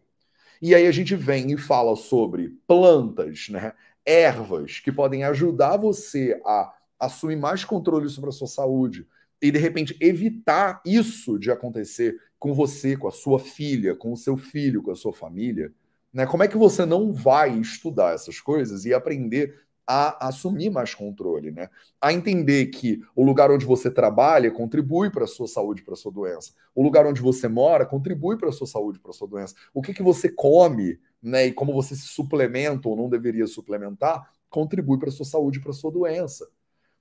[0.67, 6.41] e aí a gente vem e fala sobre plantas, né, ervas que podem ajudar você
[6.43, 9.07] a assumir mais controle sobre a sua saúde
[9.43, 14.17] e de repente evitar isso de acontecer com você, com a sua filha, com o
[14.17, 15.71] seu filho, com a sua família.
[16.11, 16.25] Né?
[16.25, 19.55] Como é que você não vai estudar essas coisas e aprender
[19.87, 21.69] a assumir mais controle, né?
[22.01, 25.97] A entender que o lugar onde você trabalha contribui para a sua saúde, para a
[25.97, 26.53] sua doença.
[26.75, 29.55] O lugar onde você mora contribui para a sua saúde, para a sua doença.
[29.73, 31.47] O que, que você come, né?
[31.47, 35.71] E como você se suplementa ou não deveria suplementar, contribui para a sua saúde, para
[35.71, 36.49] a sua doença.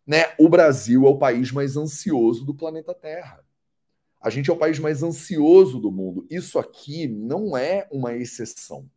[0.06, 0.34] Né?
[0.38, 3.44] O Brasil é o país mais ansioso do planeta Terra.
[4.22, 6.26] A gente é o país mais ansioso do mundo.
[6.30, 8.90] Isso aqui não é uma exceção.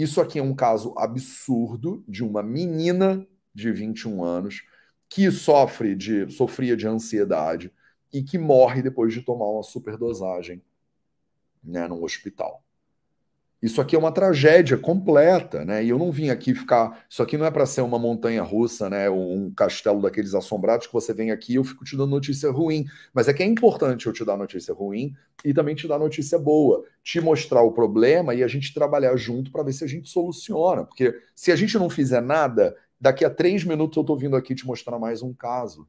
[0.00, 4.62] Isso aqui é um caso absurdo de uma menina de 21 anos
[5.10, 7.70] que sofre de, sofria de ansiedade
[8.10, 10.62] e que morre depois de tomar uma superdosagem
[11.62, 12.64] né, no hospital.
[13.62, 15.84] Isso aqui é uma tragédia completa, né?
[15.84, 17.04] E eu não vim aqui ficar.
[17.08, 19.10] Isso aqui não é para ser uma montanha russa, né?
[19.10, 22.86] Um castelo daqueles assombrados que você vem aqui e eu fico te dando notícia ruim.
[23.12, 25.12] Mas é que é importante eu te dar notícia ruim
[25.44, 29.52] e também te dar notícia boa, te mostrar o problema e a gente trabalhar junto
[29.52, 30.84] para ver se a gente soluciona.
[30.84, 34.54] Porque se a gente não fizer nada, daqui a três minutos eu estou vindo aqui
[34.54, 35.86] te mostrar mais um caso.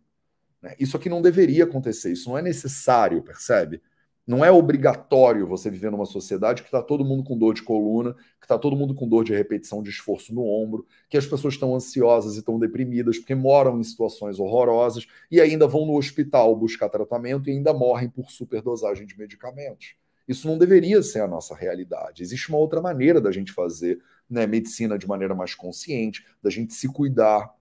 [0.61, 0.75] Né?
[0.77, 3.81] Isso aqui não deveria acontecer, isso não é necessário, percebe?
[4.25, 8.13] Não é obrigatório você viver numa sociedade que está todo mundo com dor de coluna,
[8.39, 11.55] que está todo mundo com dor de repetição de esforço no ombro, que as pessoas
[11.55, 16.55] estão ansiosas e estão deprimidas porque moram em situações horrorosas e ainda vão no hospital
[16.55, 19.95] buscar tratamento e ainda morrem por superdosagem de medicamentos.
[20.27, 22.21] Isso não deveria ser a nossa realidade.
[22.21, 26.73] Existe uma outra maneira da gente fazer né, medicina de maneira mais consciente, da gente
[26.73, 27.53] se cuidar.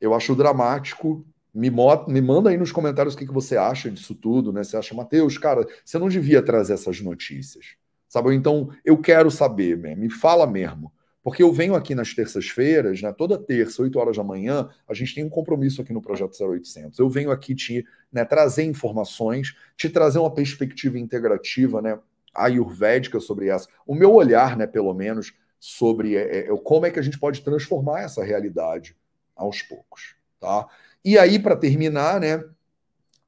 [0.00, 1.70] Eu acho dramático me,
[2.08, 4.64] me manda aí nos comentários o que, que você acha disso tudo, né?
[4.64, 7.76] Você acha, Matheus, cara, você não devia trazer essas notícias,
[8.08, 8.34] sabe?
[8.34, 10.92] Então, eu quero saber, me fala mesmo.
[11.22, 15.14] Porque eu venho aqui nas terças-feiras, né, toda terça, 8 horas da manhã, a gente
[15.14, 16.98] tem um compromisso aqui no Projeto 0800.
[16.98, 21.98] Eu venho aqui te né, trazer informações, te trazer uma perspectiva integrativa, né,
[22.34, 23.68] ayurvédica sobre essa.
[23.86, 27.42] O meu olhar, né, pelo menos, sobre é, é, como é que a gente pode
[27.42, 28.96] transformar essa realidade
[29.36, 30.66] aos poucos, tá?
[31.04, 32.44] E aí, para terminar, né?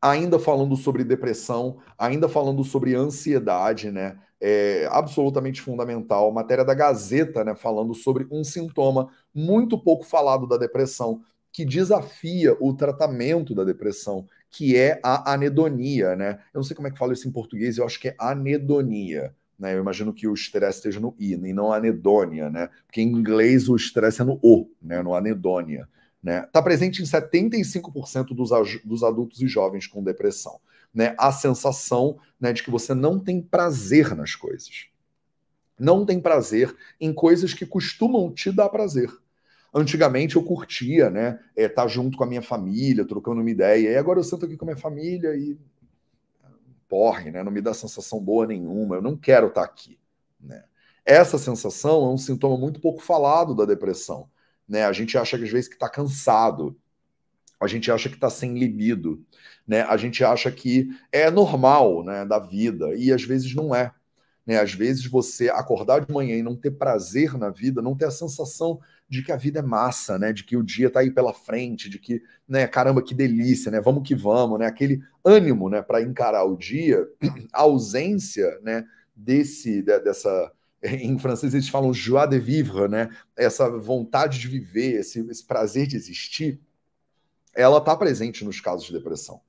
[0.00, 4.18] Ainda falando sobre depressão, ainda falando sobre ansiedade, né?
[4.40, 6.32] É absolutamente fundamental.
[6.32, 7.54] Matéria da Gazeta, né?
[7.54, 14.26] Falando sobre um sintoma muito pouco falado da depressão, que desafia o tratamento da depressão,
[14.50, 16.40] que é a anedonia, né?
[16.52, 19.34] Eu não sei como é que fala isso em português, eu acho que é anedonia.
[19.58, 19.74] Né?
[19.74, 22.68] Eu imagino que o estresse esteja no i, e não anedônia, né?
[22.84, 25.02] Porque em inglês o estresse é no o, né?
[25.02, 25.88] No anedônia.
[26.24, 26.64] Está né?
[26.64, 28.50] Presente em 75% dos,
[28.84, 30.60] dos adultos e jovens com depressão.
[30.94, 31.14] Né?
[31.18, 34.86] A sensação né, de que você não tem prazer nas coisas.
[35.78, 39.10] Não tem prazer em coisas que costumam te dar prazer.
[39.74, 41.40] Antigamente eu curtia, né?
[41.56, 43.90] Estar é, tá junto com a minha família, trocando uma ideia.
[43.90, 45.58] E agora eu sento aqui com a minha família e
[46.88, 47.42] porre, né?
[47.42, 48.96] Não me dá sensação boa nenhuma.
[48.96, 49.98] Eu não quero estar tá aqui.
[50.38, 50.62] né?
[51.06, 54.28] Essa sensação é um sintoma muito pouco falado da depressão,
[54.72, 54.86] né?
[54.86, 56.74] A gente acha que às vezes que está cansado,
[57.60, 59.22] a gente acha que está sem libido,
[59.68, 59.82] né?
[59.82, 63.92] A gente acha que é normal, né, da vida e às vezes não é.
[64.46, 64.58] Né?
[64.58, 68.10] Às vezes você acordar de manhã e não ter prazer na vida, não ter a
[68.10, 70.32] sensação de que a vida é massa, né?
[70.32, 73.78] De que o dia está aí pela frente, de que, né, caramba, que delícia, né?
[73.78, 74.64] Vamos que vamos, né?
[74.64, 77.06] Aquele ânimo, né, para encarar o dia,
[77.52, 80.50] a ausência, né, desse dessa
[80.84, 83.10] em francês eles falam joie de vivre, né?
[83.36, 86.60] Essa vontade de viver, esse, esse prazer de existir,
[87.54, 89.40] ela está presente nos casos de depressão.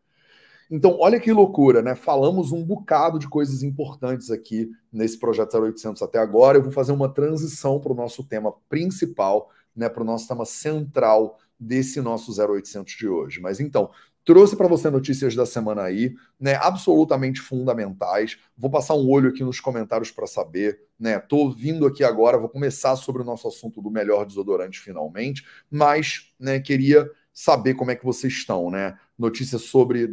[0.70, 1.96] Então, olha que loucura, né?
[1.96, 6.58] Falamos um bocado de coisas importantes aqui nesse projeto 0800 até agora.
[6.58, 9.90] Eu vou fazer uma transição para o nosso tema principal, né?
[9.90, 13.40] Para o nosso tema central desse nosso 0800 de hoje.
[13.40, 13.92] Mas então,
[14.26, 16.56] trouxe para você notícias da semana aí, né?
[16.56, 18.38] Absolutamente fundamentais.
[18.58, 21.20] Vou passar um olho aqui nos comentários para saber, né?
[21.20, 26.34] Tô vindo aqui agora, vou começar sobre o nosso assunto do melhor desodorante finalmente, mas,
[26.40, 26.60] né?
[26.60, 28.98] Queria saber como é que vocês estão, né?
[29.18, 30.08] Notícia sobre.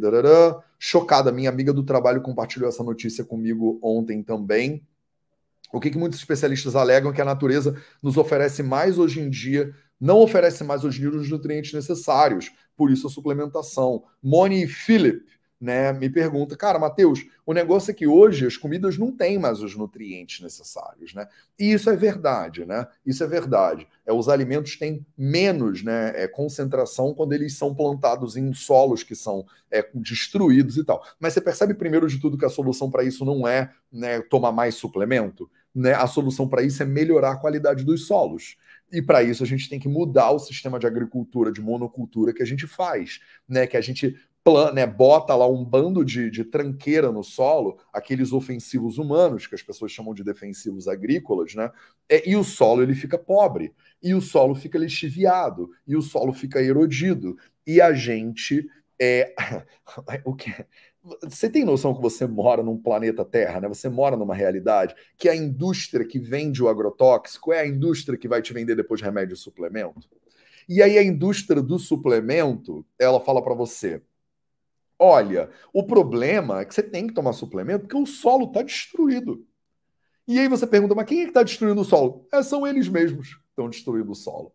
[0.79, 4.85] Chocada, minha amiga do trabalho compartilhou essa notícia comigo ontem também.
[5.71, 9.29] O que, que muitos especialistas alegam é que a natureza nos oferece mais hoje em
[9.29, 14.05] dia, não oferece mais os nutrientes necessários, por isso a suplementação.
[14.23, 15.23] Moni Philip,
[15.59, 19.61] né, me pergunta, cara, Matheus, o negócio é que hoje as comidas não têm mais
[19.61, 21.27] os nutrientes necessários, né?
[21.59, 22.87] E isso é verdade, né?
[23.05, 23.87] Isso é verdade.
[24.03, 29.13] É, os alimentos têm menos né, é, concentração quando eles são plantados em solos que
[29.13, 31.05] são é, destruídos e tal.
[31.19, 34.51] Mas você percebe, primeiro de tudo, que a solução para isso não é né, tomar
[34.51, 35.47] mais suplemento?
[35.73, 35.93] Né?
[35.93, 38.57] A solução para isso é melhorar a qualidade dos solos.
[38.91, 42.43] E para isso a gente tem que mudar o sistema de agricultura, de monocultura que
[42.43, 43.65] a gente faz, né?
[43.65, 48.33] Que a gente plan, né, bota lá um bando de, de tranqueira no solo, aqueles
[48.33, 51.69] ofensivos humanos, que as pessoas chamam de defensivos agrícolas, né?
[52.09, 56.33] É, e o solo ele fica pobre, e o solo fica lixiviado, e o solo
[56.33, 57.37] fica erodido.
[57.65, 58.67] E a gente
[58.99, 59.33] é.
[60.25, 60.53] o que?
[61.23, 63.67] Você tem noção que você mora num planeta Terra, né?
[63.67, 68.27] Você mora numa realidade que a indústria que vende o agrotóxico é a indústria que
[68.27, 70.07] vai te vender depois remédio e suplemento.
[70.69, 74.01] E aí a indústria do suplemento, ela fala para você:
[74.99, 79.43] Olha, o problema é que você tem que tomar suplemento porque o solo está destruído.
[80.27, 82.27] E aí você pergunta, mas quem é que está destruindo o solo?
[82.31, 84.53] É, são eles mesmos que estão destruindo o solo.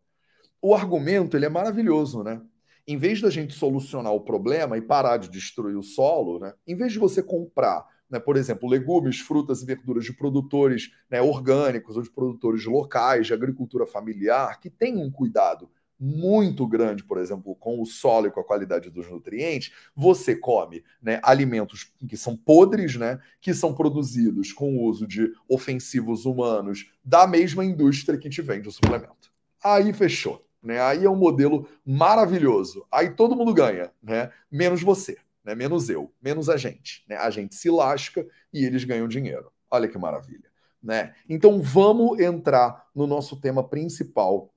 [0.62, 2.40] O argumento ele é maravilhoso, né?
[2.86, 6.54] Em vez da gente solucionar o problema e parar de destruir o solo, né?
[6.66, 11.20] Em vez de você comprar, né, por exemplo, legumes, frutas e verduras de produtores né,
[11.20, 15.68] orgânicos ou de produtores locais, de agricultura familiar, que tem um cuidado
[15.98, 20.84] muito grande, por exemplo, com o solo e com a qualidade dos nutrientes, você come
[21.02, 26.92] né, alimentos que são podres, né, que são produzidos com o uso de ofensivos humanos
[27.02, 29.32] da mesma indústria que te vende o suplemento.
[29.64, 30.45] Aí fechou.
[30.66, 30.80] Né?
[30.80, 32.84] Aí é um modelo maravilhoso.
[32.90, 34.32] Aí todo mundo ganha, né?
[34.50, 35.54] menos você, né?
[35.54, 37.04] menos eu, menos a gente.
[37.08, 37.16] Né?
[37.16, 39.52] A gente se lasca e eles ganham dinheiro.
[39.70, 40.50] Olha que maravilha.
[40.82, 41.14] Né?
[41.28, 44.52] Então vamos entrar no nosso tema principal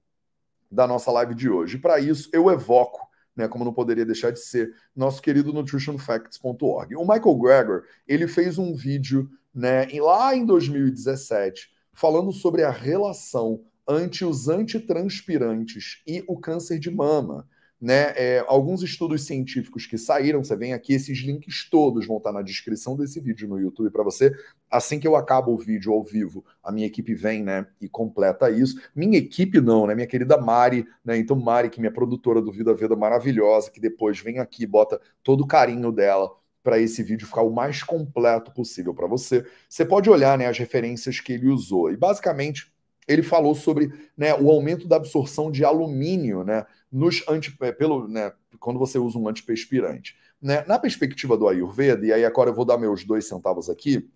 [0.71, 1.77] da nossa live de hoje.
[1.77, 6.95] Para isso, eu evoco, né, como não poderia deixar de ser, nosso querido nutritionfacts.org.
[6.95, 13.63] O Michael Greger, ele fez um vídeo, né, lá em 2017, falando sobre a relação
[13.89, 17.47] ante os antitranspirantes e o câncer de mama
[17.81, 22.31] né, é, alguns estudos científicos que saíram, você vem aqui, esses links todos vão estar
[22.33, 24.35] na descrição desse vídeo no YouTube para você.
[24.69, 28.51] Assim que eu acabo o vídeo ao vivo, a minha equipe vem, né, e completa
[28.51, 28.81] isso.
[28.93, 32.51] Minha equipe não, né, minha querida Mari, né, então Mari, que é minha produtora do
[32.51, 36.29] Vida Vida maravilhosa, que depois vem aqui, bota todo o carinho dela
[36.61, 39.45] para esse vídeo ficar o mais completo possível para você.
[39.69, 41.89] Você pode olhar, né, as referências que ele usou.
[41.89, 42.69] E basicamente
[43.09, 48.07] ele falou sobre né, o aumento da absorção de alumínio né, nos anti, é, pelo,
[48.07, 50.15] né, quando você usa um antiperspirante.
[50.39, 50.63] Né?
[50.67, 54.07] Na perspectiva do Ayurveda, e aí agora eu vou dar meus dois centavos aqui,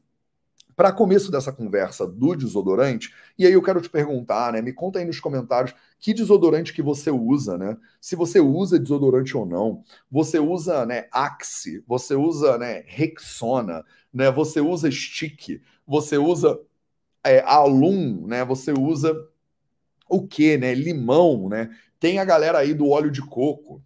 [0.75, 4.61] para começo dessa conversa do desodorante, e aí eu quero te perguntar, né?
[4.61, 7.77] Me conta aí nos comentários que desodorante que você usa, né?
[8.01, 9.83] Se você usa desodorante ou não.
[10.09, 14.31] Você usa, né, Axe, você usa, né, Rexona, né?
[14.31, 16.59] Você usa Stick, você usa
[17.23, 18.43] é, alum, né?
[18.45, 19.15] Você usa
[20.09, 20.73] o que, né?
[20.73, 21.69] Limão, né?
[21.99, 23.81] Tem a galera aí do óleo de coco.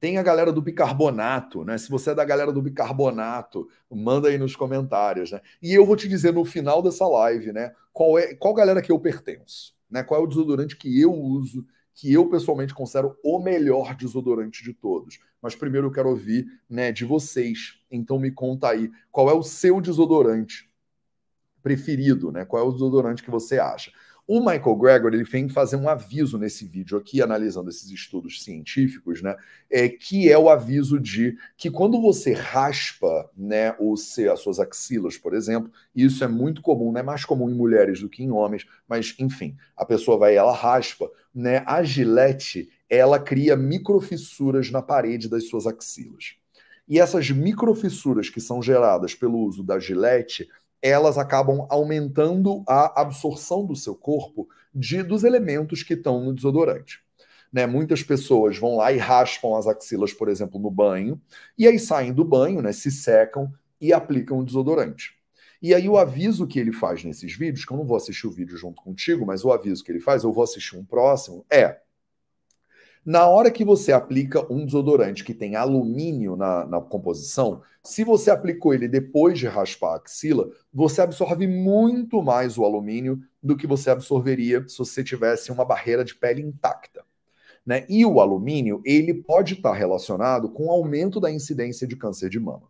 [0.00, 1.76] Tem a galera do bicarbonato, né?
[1.76, 5.40] Se você é da galera do bicarbonato, manda aí nos comentários, né?
[5.60, 7.72] E eu vou te dizer no final dessa live, né?
[7.92, 10.04] Qual é qual galera que eu pertenço, né?
[10.04, 14.72] Qual é o desodorante que eu uso, que eu pessoalmente considero o melhor desodorante de
[14.72, 15.18] todos.
[15.42, 17.80] Mas primeiro eu quero ouvir, né, de vocês.
[17.90, 20.67] Então me conta aí, qual é o seu desodorante
[21.62, 22.44] preferido, né?
[22.44, 23.90] Qual é o desodorante que você acha?
[24.30, 29.22] O Michael Gregor ele vem fazer um aviso nesse vídeo aqui, analisando esses estudos científicos,
[29.22, 29.34] né?
[29.70, 35.16] É, que é o aviso de que quando você raspa né, o, as suas axilas,
[35.16, 38.30] por exemplo, isso é muito comum, não é mais comum em mulheres do que em
[38.30, 41.62] homens, mas enfim, a pessoa vai ela raspa, né?
[41.66, 46.36] A gilete ela cria microfissuras na parede das suas axilas.
[46.86, 50.48] E essas microfissuras que são geradas pelo uso da gilete,
[50.82, 57.00] elas acabam aumentando a absorção do seu corpo de, dos elementos que estão no desodorante.
[57.52, 57.66] Né?
[57.66, 61.20] Muitas pessoas vão lá e raspam as axilas, por exemplo, no banho,
[61.56, 63.50] e aí saem do banho, né, se secam
[63.80, 65.16] e aplicam o desodorante.
[65.60, 68.30] E aí o aviso que ele faz nesses vídeos, que eu não vou assistir o
[68.30, 71.80] vídeo junto contigo, mas o aviso que ele faz, eu vou assistir um próximo, é
[73.04, 78.30] na hora que você aplica um desodorante que tem alumínio na, na, composição, se você
[78.30, 83.66] aplicou ele depois de raspar a axila, você absorve muito mais o alumínio do que
[83.66, 87.02] você absorveria se você tivesse uma barreira de pele intacta.
[87.64, 87.84] Né?
[87.88, 92.40] E o alumínio, ele pode estar relacionado com o aumento da incidência de câncer de
[92.40, 92.62] mama.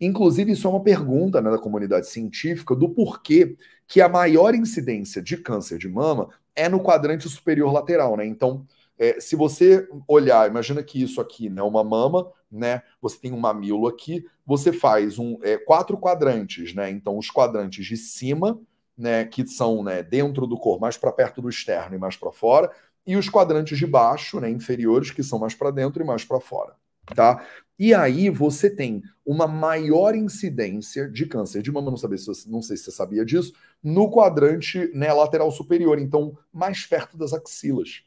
[0.00, 3.56] Inclusive, isso é uma pergunta né, da comunidade científica do porquê
[3.86, 8.16] que a maior incidência de câncer de mama é no quadrante superior lateral.
[8.16, 8.26] Né?
[8.26, 8.64] Então,
[8.98, 12.82] é, se você olhar, imagina que isso aqui é né, uma mama, né?
[13.00, 16.90] Você tem um mamilo aqui, você faz um é, quatro quadrantes, né?
[16.90, 18.60] Então, os quadrantes de cima,
[18.96, 22.32] né, que são né, dentro do corpo, mais para perto do externo e mais para
[22.32, 22.70] fora,
[23.06, 26.40] e os quadrantes de baixo, né, inferiores, que são mais para dentro e mais para
[26.40, 26.74] fora,
[27.14, 27.46] tá?
[27.78, 32.60] E aí você tem uma maior incidência de câncer de mama, não, sabia se, não
[32.60, 38.02] sei se você sabia disso, no quadrante né, lateral superior, então mais perto das axilas.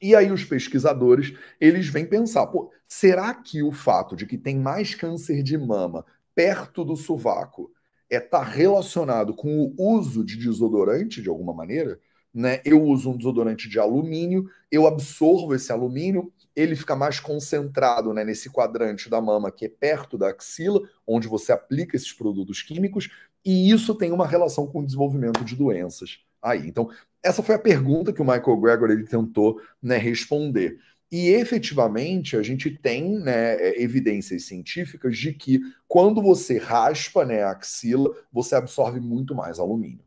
[0.00, 4.56] E aí os pesquisadores, eles vêm pensar, pô, será que o fato de que tem
[4.56, 7.70] mais câncer de mama perto do sovaco
[8.08, 11.98] é tá relacionado com o uso de desodorante de alguma maneira?
[12.32, 12.60] Né?
[12.64, 18.24] Eu uso um desodorante de alumínio, eu absorvo esse alumínio, ele fica mais concentrado né,
[18.24, 23.08] nesse quadrante da mama que é perto da axila, onde você aplica esses produtos químicos,
[23.44, 26.66] e isso tem uma relação com o desenvolvimento de doenças aí.
[26.66, 26.90] Então,
[27.22, 30.78] essa foi a pergunta que o Michael Gregor ele tentou né, responder.
[31.10, 37.42] E efetivamente a gente tem né, é, evidências científicas de que quando você raspa né,
[37.42, 40.04] a axila, você absorve muito mais alumínio.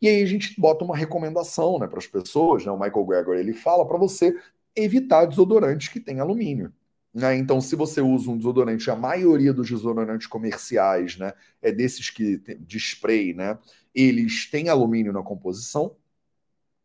[0.00, 3.36] E aí a gente bota uma recomendação né, para as pessoas, né, o Michael Gregor
[3.36, 4.34] ele fala para você
[4.74, 6.72] evitar desodorantes que têm alumínio.
[7.12, 7.36] Né?
[7.36, 12.38] Então, se você usa um desodorante, a maioria dos desodorantes comerciais, né, é desses que
[12.60, 13.58] de spray, né,
[13.94, 15.96] eles têm alumínio na composição.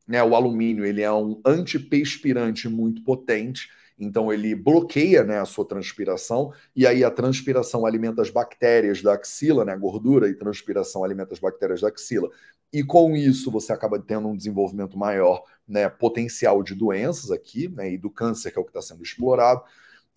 [0.07, 0.23] Né?
[0.23, 6.51] O alumínio ele é um antiperspirante muito potente, então ele bloqueia né, a sua transpiração,
[6.75, 11.33] e aí a transpiração alimenta as bactérias da axila, né, a gordura e transpiração alimenta
[11.33, 12.29] as bactérias da axila.
[12.71, 17.93] E com isso você acaba tendo um desenvolvimento maior, né, potencial de doenças aqui, né,
[17.93, 19.61] e do câncer, que é o que está sendo explorado.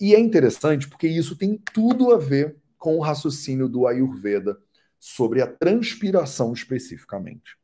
[0.00, 4.58] E é interessante porque isso tem tudo a ver com o raciocínio do Ayurveda
[4.98, 7.56] sobre a transpiração especificamente.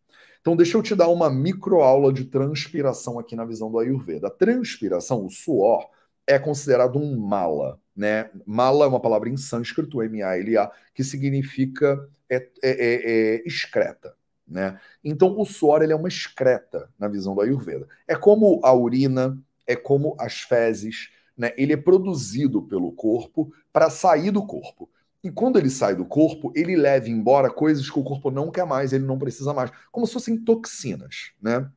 [0.42, 4.26] Então, deixa eu te dar uma microaula de transpiração aqui na visão do Ayurveda.
[4.26, 5.88] A transpiração, o suor,
[6.26, 7.80] é considerado um mala.
[7.94, 8.28] Né?
[8.44, 14.16] Mala é uma palavra em sânscrito, M-A-L-A, que significa é, é, é, é, excreta.
[14.46, 14.80] Né?
[15.04, 17.86] Então, o suor ele é uma excreta na visão do Ayurveda.
[18.08, 21.52] É como a urina, é como as fezes, né?
[21.56, 24.90] ele é produzido pelo corpo para sair do corpo.
[25.22, 28.66] E quando ele sai do corpo, ele leva embora coisas que o corpo não quer
[28.66, 31.70] mais, ele não precisa mais, como se fossem toxinas, né?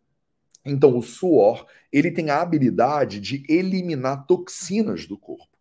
[0.65, 5.55] Então, o suor, ele tem a habilidade de eliminar toxinas do corpo.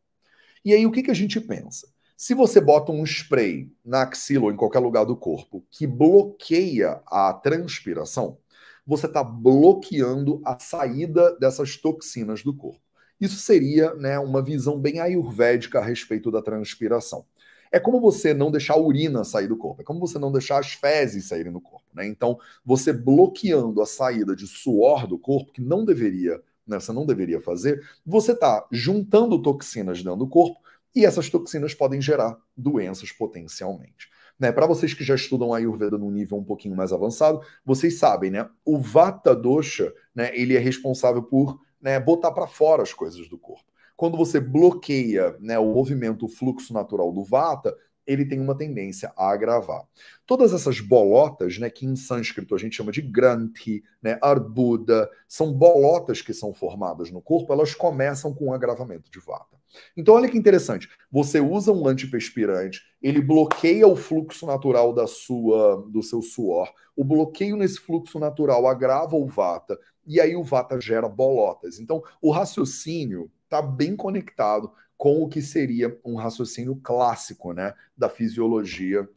[0.65, 1.87] E aí, o que, que a gente pensa?
[2.17, 7.03] Se você bota um spray na axila ou em qualquer lugar do corpo que bloqueia
[7.07, 8.39] a transpiração,
[8.87, 12.81] você está bloqueando a saída dessas toxinas do corpo.
[13.21, 17.27] Isso seria né, uma visão bem ayurvédica a respeito da transpiração.
[17.75, 20.61] É como você não deixar a urina sair do corpo, é como você não deixar
[20.61, 21.85] as fezes saírem do corpo.
[21.93, 22.07] Né?
[22.07, 27.05] Então, você bloqueando a saída de suor do corpo, que não deveria, né, você não
[27.05, 30.61] deveria fazer, você está juntando toxinas dentro do corpo
[30.95, 34.09] e essas toxinas podem gerar doenças potencialmente.
[34.39, 37.99] Né, para vocês que já estudam a Ayurveda num nível um pouquinho mais avançado, vocês
[37.99, 38.49] sabem, né?
[38.65, 43.37] O Vata Dosha, né, ele é responsável por né, botar para fora as coisas do
[43.37, 43.74] corpo.
[43.97, 47.75] Quando você bloqueia né, o movimento, o fluxo natural do vata,
[48.07, 49.83] ele tem uma tendência a agravar.
[50.27, 55.53] Todas essas bolotas, né, que em sânscrito a gente chama de granthi, né, arbuda, são
[55.53, 59.57] bolotas que são formadas no corpo, elas começam com um agravamento de vata.
[59.97, 60.89] Então, olha que interessante.
[61.11, 66.73] Você usa um antiperspirante, ele bloqueia o fluxo natural da sua, do seu suor.
[66.95, 71.81] O bloqueio nesse fluxo natural agrava o vata, e aí o vata gera bolotas.
[71.81, 78.09] Então, o raciocínio está bem conectado com o que seria um raciocínio clássico né, da
[78.09, 79.09] fisiologia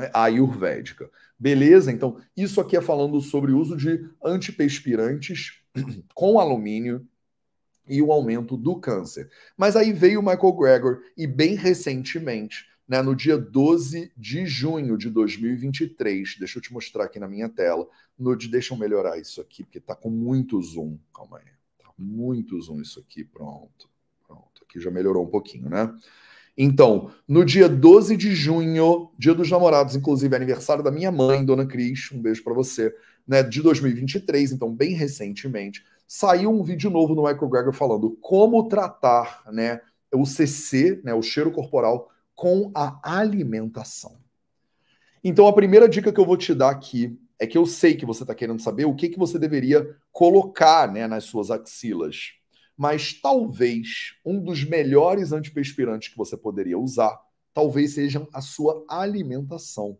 [0.00, 1.08] é, ayurvédica.
[1.38, 1.92] Beleza?
[1.92, 5.60] Então, isso aqui é falando sobre o uso de antiperspirantes
[6.14, 7.06] com alumínio
[7.86, 9.30] e o aumento do câncer.
[9.56, 14.96] Mas aí veio o Michael Gregor e bem recentemente, né, no dia 12 de junho
[14.96, 17.88] de 2023, deixa eu te mostrar aqui na minha tela,
[18.18, 21.44] no, deixa eu melhorar isso aqui, porque tá com muito zoom, calma aí,
[22.02, 23.88] muito zoom isso aqui, pronto,
[24.26, 25.94] pronto, aqui já melhorou um pouquinho, né?
[26.56, 31.64] Então, no dia 12 de junho, dia dos namorados, inclusive aniversário da minha mãe, Dona
[31.64, 32.94] Cris, um beijo para você,
[33.26, 38.68] né, de 2023, então bem recentemente, saiu um vídeo novo no Michael Greger falando como
[38.68, 39.80] tratar né,
[40.12, 44.20] o CC, né, o cheiro corporal, com a alimentação.
[45.24, 48.06] Então, a primeira dica que eu vou te dar aqui é que eu sei que
[48.06, 52.34] você está querendo saber o que, que você deveria colocar né, nas suas axilas.
[52.76, 57.18] Mas talvez um dos melhores antiperspirantes que você poderia usar,
[57.52, 59.98] talvez seja a sua alimentação.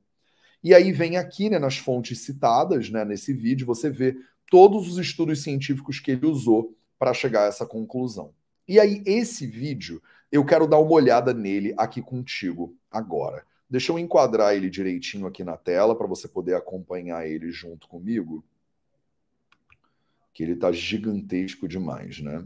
[0.62, 4.16] E aí vem aqui, né, nas fontes citadas, né, nesse vídeo, você vê
[4.48, 8.32] todos os estudos científicos que ele usou para chegar a essa conclusão.
[8.68, 13.44] E aí, esse vídeo, eu quero dar uma olhada nele aqui contigo agora.
[13.72, 18.44] Deixa eu enquadrar ele direitinho aqui na tela para você poder acompanhar ele junto comigo.
[20.34, 22.44] Que ele está gigantesco demais, né?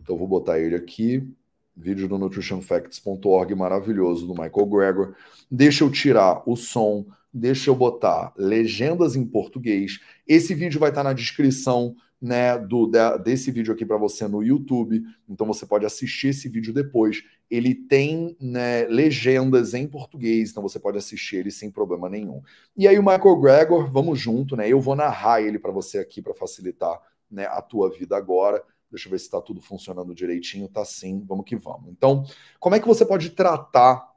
[0.00, 1.28] Então vou botar ele aqui.
[1.76, 5.16] Vídeo do nutritionfacts.org maravilhoso do Michael Gregor.
[5.50, 9.98] Deixa eu tirar o som deixa eu botar legendas em português.
[10.28, 12.86] Esse vídeo vai estar na descrição né, do,
[13.24, 17.22] desse vídeo aqui para você no YouTube, então você pode assistir esse vídeo depois.
[17.50, 22.42] Ele tem né, legendas em português, então você pode assistir ele sem problema nenhum.
[22.76, 24.68] E aí o Michael Gregor, vamos junto, né?
[24.68, 27.00] Eu vou narrar ele para você aqui para facilitar
[27.30, 28.62] né, a tua vida agora.
[28.90, 30.68] Deixa eu ver se está tudo funcionando direitinho.
[30.68, 31.90] Tá sim, vamos que vamos.
[31.90, 32.24] Então,
[32.58, 34.10] como é que você pode tratar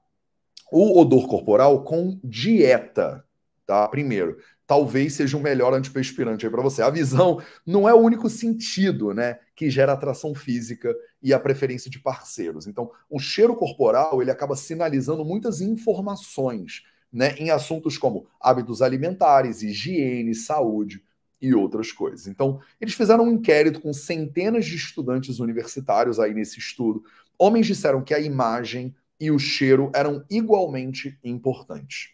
[0.72, 3.24] o odor corporal com dieta,
[3.66, 3.88] tá?
[3.88, 6.82] Primeiro, talvez seja um melhor antiperspirante aí para você.
[6.82, 11.90] A visão não é o único sentido, né, que gera atração física e a preferência
[11.90, 12.68] de parceiros.
[12.68, 19.62] Então, o cheiro corporal, ele acaba sinalizando muitas informações, né, em assuntos como hábitos alimentares,
[19.62, 21.04] higiene, saúde
[21.42, 22.28] e outras coisas.
[22.28, 27.04] Então, eles fizeram um inquérito com centenas de estudantes universitários aí nesse estudo.
[27.38, 32.14] Homens disseram que a imagem e o cheiro eram igualmente importantes.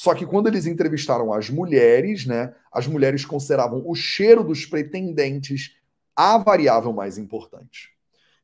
[0.00, 5.76] Só que quando eles entrevistaram as mulheres, né, as mulheres consideravam o cheiro dos pretendentes
[6.16, 7.90] a variável mais importante.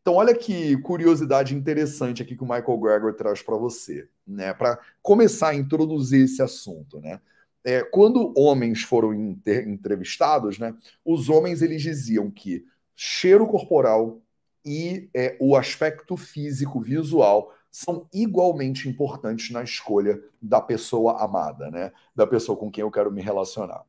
[0.03, 4.79] Então, olha que curiosidade interessante aqui que o Michael Gregor traz para você, né, para
[5.01, 7.23] começar a introduzir esse assunto, né?
[7.65, 14.21] É, quando homens foram entrevistados, né, os homens eles diziam que cheiro corporal
[14.63, 21.93] e é, o aspecto físico visual são igualmente importantes na escolha da pessoa amada, né?
[22.15, 23.85] Da pessoa com quem eu quero me relacionar.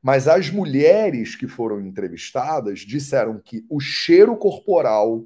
[0.00, 5.24] Mas as mulheres que foram entrevistadas disseram que o cheiro corporal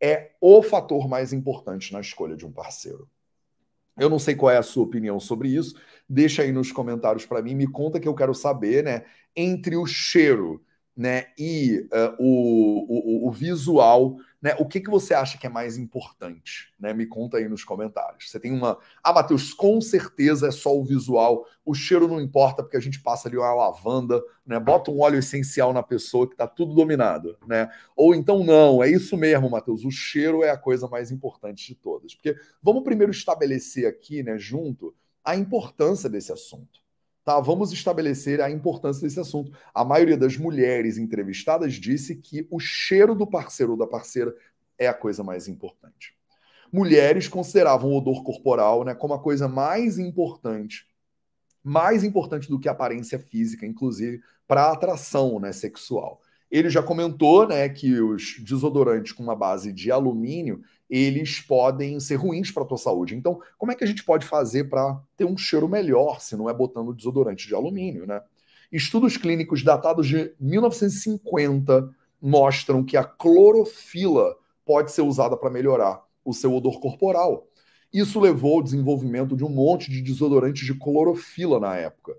[0.00, 3.08] é o fator mais importante na escolha de um parceiro.
[3.96, 5.74] Eu não sei qual é a sua opinião sobre isso.
[6.08, 9.04] Deixa aí nos comentários para mim, me conta que eu quero saber, né?
[9.36, 10.62] Entre o cheiro,
[10.96, 14.56] né, e uh, o, o, o visual né?
[14.58, 16.74] O que, que você acha que é mais importante?
[16.78, 16.92] Né?
[16.92, 18.28] Me conta aí nos comentários.
[18.28, 18.76] Você tem uma.
[19.02, 21.46] Ah, Matheus, com certeza é só o visual.
[21.64, 24.58] O cheiro não importa, porque a gente passa ali uma lavanda, né?
[24.58, 27.70] Bota um óleo essencial na pessoa que está tudo dominado, né?
[27.94, 29.84] Ou então, não, é isso mesmo, Matheus.
[29.84, 32.12] O cheiro é a coisa mais importante de todas.
[32.12, 34.92] Porque vamos primeiro estabelecer aqui, né, junto,
[35.24, 36.82] a importância desse assunto.
[37.24, 39.52] Tá, vamos estabelecer a importância desse assunto.
[39.72, 44.34] A maioria das mulheres entrevistadas disse que o cheiro do parceiro ou da parceira
[44.76, 46.16] é a coisa mais importante.
[46.72, 50.88] Mulheres consideravam o odor corporal né, como a coisa mais importante,
[51.62, 56.21] mais importante do que a aparência física, inclusive para a atração né, sexual.
[56.52, 62.16] Ele já comentou né, que os desodorantes com uma base de alumínio eles podem ser
[62.16, 63.16] ruins para a tua saúde.
[63.16, 66.50] Então, como é que a gente pode fazer para ter um cheiro melhor se não
[66.50, 68.20] é botando desodorante de alumínio, né?
[68.70, 71.88] Estudos clínicos datados de 1950
[72.20, 74.36] mostram que a clorofila
[74.66, 77.46] pode ser usada para melhorar o seu odor corporal.
[77.90, 82.14] Isso levou ao desenvolvimento de um monte de desodorantes de clorofila na época.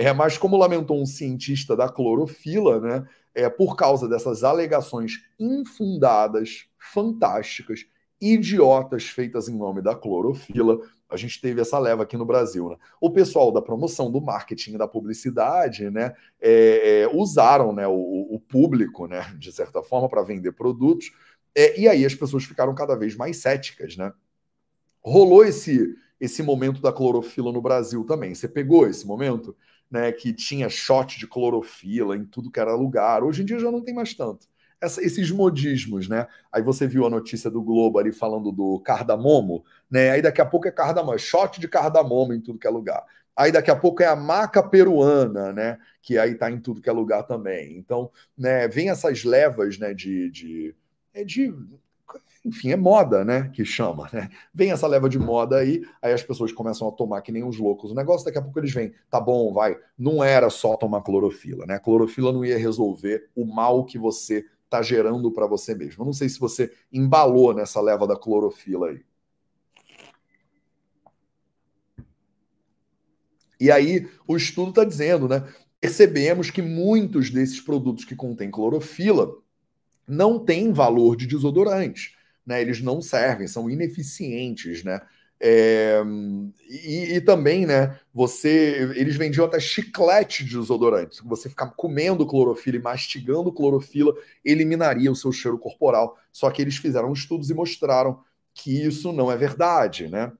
[0.00, 6.64] É, mas como lamentou um cientista da clorofila, né, é, por causa dessas alegações infundadas,
[6.78, 7.84] fantásticas,
[8.18, 12.70] idiotas feitas em nome da clorofila, a gente teve essa leva aqui no Brasil.
[12.70, 12.76] Né?
[12.98, 17.92] O pessoal da promoção, do marketing, da publicidade, né, é, é, usaram né, o,
[18.30, 21.12] o, público, né, de certa forma, para vender produtos,
[21.54, 23.98] é, e aí as pessoas ficaram cada vez mais céticas.
[23.98, 24.10] Né?
[25.02, 28.34] Rolou esse, esse momento da clorofila no Brasil também.
[28.34, 29.54] Você pegou esse momento?
[29.90, 33.24] Né, que tinha shot de clorofila em tudo que era lugar.
[33.24, 34.46] Hoje em dia já não tem mais tanto
[34.80, 36.26] essa, esses modismos, né?
[36.50, 40.10] Aí você viu a notícia do Globo ali falando do cardamomo, né?
[40.10, 43.04] Aí daqui a pouco é cardamomo, shot de cardamomo em tudo que é lugar.
[43.36, 45.78] Aí daqui a pouco é a maca peruana, né?
[46.02, 47.76] Que aí tá em tudo que é lugar também.
[47.78, 50.74] Então, né, vem essas levas, né, de, de,
[51.12, 51.52] é de
[52.44, 53.50] enfim, é moda, né?
[53.54, 54.30] Que chama, né?
[54.52, 57.58] Vem essa leva de moda aí, aí as pessoas começam a tomar que nem uns
[57.58, 59.76] loucos o negócio, daqui a pouco eles vêm, tá bom, vai.
[59.98, 61.74] Não era só tomar clorofila, né?
[61.74, 66.02] A clorofila não ia resolver o mal que você está gerando para você mesmo.
[66.02, 69.02] Eu não sei se você embalou nessa leva da clorofila aí.
[73.60, 75.46] E aí o estudo está dizendo, né?
[75.80, 79.36] Percebemos que muitos desses produtos que contêm clorofila
[80.06, 82.16] não têm valor de desodorante,
[82.46, 82.60] né?
[82.60, 85.00] Eles não servem, são ineficientes, né?
[85.42, 86.02] É,
[86.68, 87.98] e, e, também, né?
[88.12, 91.22] Você, eles vendiam até chiclete de desodorante.
[91.24, 94.12] Você ficar comendo clorofila e mastigando clorofila
[94.44, 96.18] eliminaria o seu cheiro corporal.
[96.30, 98.22] Só que eles fizeram estudos e mostraram
[98.52, 100.30] que isso não é verdade, né?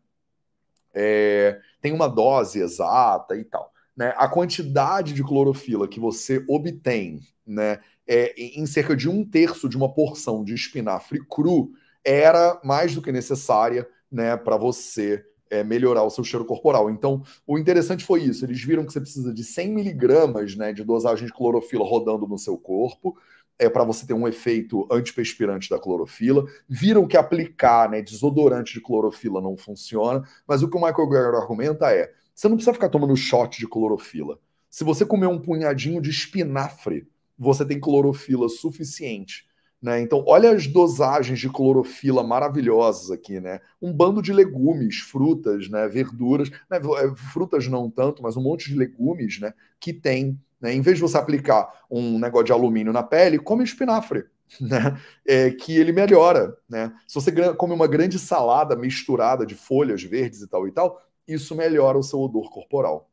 [0.92, 3.72] É, tem uma dose exata e tal.
[3.96, 4.12] Né?
[4.16, 9.76] A quantidade de clorofila que você obtém, né, é, em cerca de um terço de
[9.76, 11.72] uma porção de espinafre cru
[12.04, 16.90] era mais do que necessária né, para você é, melhorar o seu cheiro corporal.
[16.90, 18.44] Então, o interessante foi isso.
[18.44, 22.38] Eles viram que você precisa de 100 miligramas né, de dosagem de clorofila rodando no
[22.38, 23.16] seu corpo
[23.60, 26.46] é para você ter um efeito antiperspirante da clorofila.
[26.66, 31.34] Viram que aplicar né, desodorante de clorofila não funciona, mas o que o Michael Greger
[31.34, 34.38] argumenta é: você não precisa ficar tomando shot de clorofila.
[34.70, 37.06] Se você comer um punhadinho de espinafre,
[37.38, 39.49] você tem clorofila suficiente
[39.82, 40.00] né?
[40.00, 43.60] Então, olha as dosagens de clorofila maravilhosas aqui, né?
[43.80, 45.88] Um bando de legumes, frutas, né?
[45.88, 46.78] verduras, né?
[46.78, 49.54] É, frutas não tanto, mas um monte de legumes né?
[49.78, 50.38] que tem.
[50.60, 50.74] Né?
[50.74, 54.24] Em vez de você aplicar um negócio de alumínio na pele, come espinafre.
[54.60, 55.00] Né?
[55.24, 56.56] É, que ele melhora.
[56.68, 56.92] Né?
[57.06, 61.54] Se você come uma grande salada misturada de folhas verdes e tal e tal, isso
[61.54, 63.09] melhora o seu odor corporal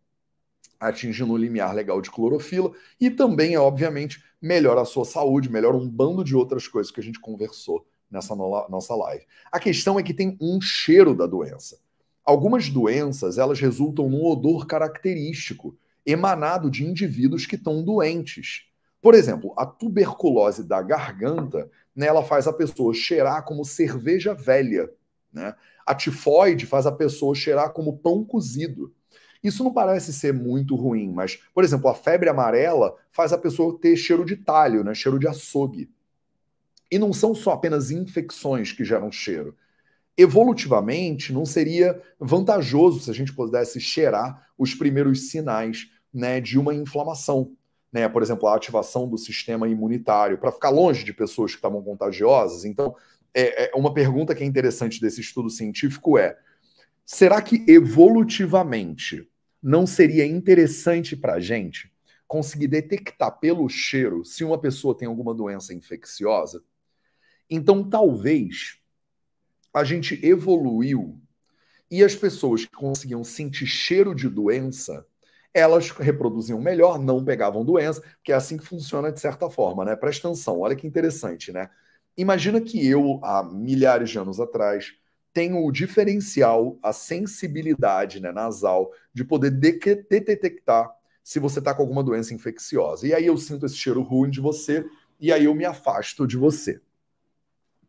[0.80, 5.88] atingindo um limiar legal de clorofila e também, obviamente, melhora a sua saúde, melhora um
[5.90, 9.26] bando de outras coisas que a gente conversou nessa no nossa live.
[9.52, 11.80] A questão é que tem um cheiro da doença.
[12.24, 18.66] Algumas doenças, elas resultam num odor característico, emanado de indivíduos que estão doentes.
[19.02, 24.90] Por exemplo, a tuberculose da garganta, né, ela faz a pessoa cheirar como cerveja velha.
[25.32, 25.54] Né?
[25.86, 28.94] A tifoide faz a pessoa cheirar como pão cozido.
[29.44, 33.78] Isso não parece ser muito ruim, mas, por exemplo, a febre amarela faz a pessoa
[33.80, 34.94] ter cheiro de talho, né?
[34.94, 35.90] cheiro de açougue.
[36.92, 39.56] E não são só apenas infecções que geram cheiro.
[40.18, 46.74] Evolutivamente, não seria vantajoso se a gente pudesse cheirar os primeiros sinais né, de uma
[46.74, 47.52] inflamação.
[47.92, 48.10] Né?
[48.10, 52.66] Por exemplo, a ativação do sistema imunitário, para ficar longe de pessoas que estavam contagiosas.
[52.66, 52.96] Então,
[53.34, 56.38] é, é uma pergunta que é interessante desse estudo científico é
[57.10, 59.32] Será que evolutivamente
[59.64, 61.90] não seria interessante para a gente
[62.28, 66.62] conseguir detectar pelo cheiro se uma pessoa tem alguma doença infecciosa?
[67.50, 68.78] Então, talvez
[69.74, 71.18] a gente evoluiu
[71.90, 75.08] e as pessoas que conseguiam sentir cheiro de doença,
[75.54, 79.96] elas reproduziam melhor, não pegavam doença, que é assim que funciona de certa forma, né?
[79.96, 81.70] Presta atenção, olha que interessante, né?
[82.18, 84.94] Imagina que eu, há milhares de anos atrás,
[85.38, 90.92] tem o diferencial, a sensibilidade né, nasal de poder detectar
[91.24, 93.06] se você está com alguma doença infecciosa.
[93.06, 94.84] E aí eu sinto esse cheiro ruim de você
[95.20, 96.82] e aí eu me afasto de você.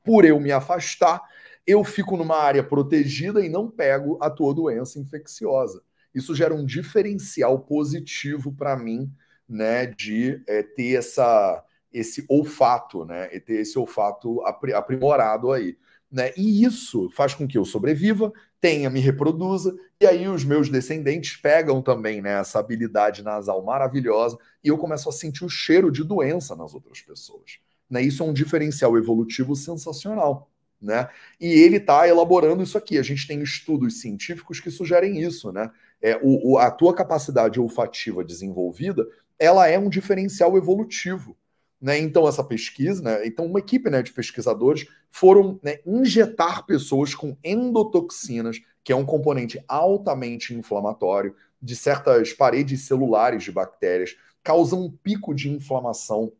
[0.04, 1.22] Por eu me afastar,
[1.66, 5.82] eu fico numa área protegida e não pego a tua doença infecciosa.
[6.14, 9.10] Isso gera um diferencial positivo para mim,
[9.48, 15.78] né, de é, ter essa, esse olfato, né, e ter esse olfato aprimorado aí.
[16.10, 16.32] Né?
[16.36, 21.36] E isso faz com que eu sobreviva, tenha, me reproduza, e aí os meus descendentes
[21.36, 26.02] pegam também né, essa habilidade nasal maravilhosa e eu começo a sentir o cheiro de
[26.02, 27.58] doença nas outras pessoas.
[27.90, 28.02] Né?
[28.02, 30.50] Isso é um diferencial evolutivo sensacional.
[30.80, 31.08] né?
[31.40, 32.98] E ele está elaborando isso aqui.
[32.98, 35.70] A gente tem estudos científicos que sugerem isso, né?
[36.00, 39.04] É, o, o, a tua capacidade olfativa desenvolvida,
[39.38, 41.36] ela é um diferencial evolutivo.
[41.80, 41.98] Né?
[41.98, 43.26] Então, essa pesquisa, né?
[43.26, 49.04] então, uma equipe né, de pesquisadores foram né, injetar pessoas com endotoxinas, que é um
[49.04, 56.32] componente altamente inflamatório de certas paredes celulares de bactérias, causa um pico de inflamação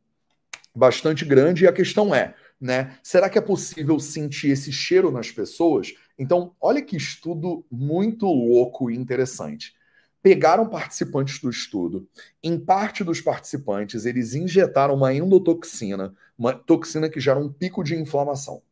[0.75, 1.65] bastante grande.
[1.65, 2.97] E a questão é, né?
[3.03, 5.95] Será que é possível sentir esse cheiro nas pessoas?
[6.19, 9.75] Então, olha que estudo muito louco e interessante.
[10.23, 12.09] Pegaram participantes do estudo.
[12.43, 17.95] Em parte dos participantes, eles injetaram uma endotoxina, uma toxina que gera um pico de
[17.95, 18.63] inflamação.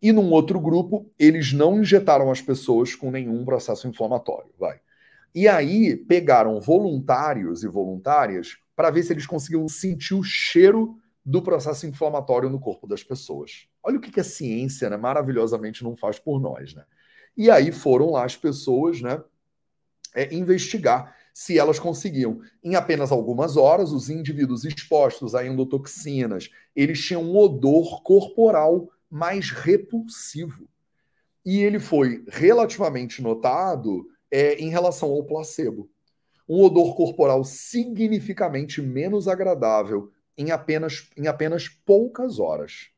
[0.00, 4.50] E num outro grupo, eles não injetaram as pessoas com nenhum processo inflamatório.
[4.58, 4.80] Vai.
[5.34, 11.42] E aí pegaram voluntários e voluntárias para ver se eles conseguiam sentir o cheiro do
[11.42, 13.68] processo inflamatório no corpo das pessoas.
[13.82, 16.84] Olha o que, que a ciência, né, maravilhosamente não faz por nós, né?
[17.36, 19.22] E aí foram lá as pessoas, né,
[20.18, 22.40] é, investigar se elas conseguiam.
[22.64, 29.50] Em apenas algumas horas, os indivíduos expostos a endotoxinas, eles tinham um odor corporal mais
[29.50, 30.68] repulsivo.
[31.46, 35.88] E ele foi relativamente notado é, em relação ao placebo.
[36.48, 42.88] Um odor corporal significativamente menos agradável em apenas, em apenas poucas horas.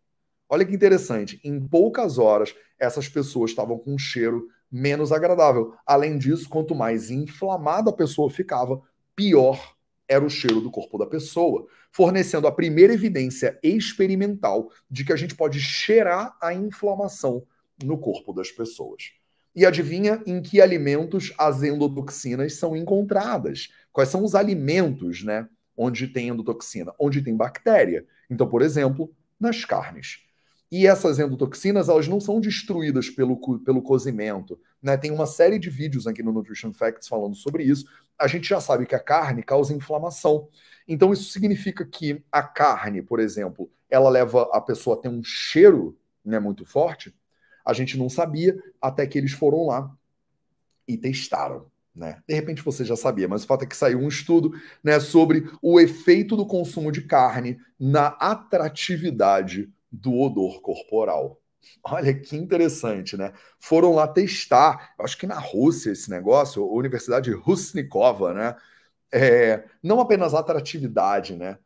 [0.48, 5.74] Olha que interessante, em poucas horas essas pessoas estavam com um cheiro menos agradável.
[5.86, 8.80] Além disso, quanto mais inflamada a pessoa ficava,
[9.14, 9.74] pior
[10.08, 15.16] era o cheiro do corpo da pessoa, fornecendo a primeira evidência experimental de que a
[15.16, 17.44] gente pode cheirar a inflamação
[17.82, 19.12] no corpo das pessoas.
[19.54, 23.68] E adivinha em que alimentos as endotoxinas são encontradas?
[23.92, 25.48] Quais são os alimentos, né?
[25.80, 28.04] onde tem endotoxina, onde tem bactéria.
[28.28, 29.10] Então, por exemplo,
[29.40, 30.26] nas carnes.
[30.70, 34.58] E essas endotoxinas, elas não são destruídas pelo, pelo cozimento.
[34.80, 34.96] Né?
[34.96, 37.86] Tem uma série de vídeos aqui no Nutrition Facts falando sobre isso.
[38.16, 40.48] A gente já sabe que a carne causa inflamação.
[40.86, 45.24] Então, isso significa que a carne, por exemplo, ela leva a pessoa a ter um
[45.24, 47.12] cheiro né, muito forte.
[47.64, 49.92] A gente não sabia até que eles foram lá
[50.86, 51.66] e testaram.
[51.92, 52.22] Né?
[52.28, 54.52] De repente você já sabia, mas o fato é que saiu um estudo
[54.82, 61.40] né, sobre o efeito do consumo de carne na atratividade do odor corporal.
[61.84, 63.32] Olha que interessante, né?
[63.58, 68.56] Foram lá testar, acho que na Rússia esse negócio, a Universidade Rusnikova, né?
[69.12, 71.58] É, não apenas atratividade, né?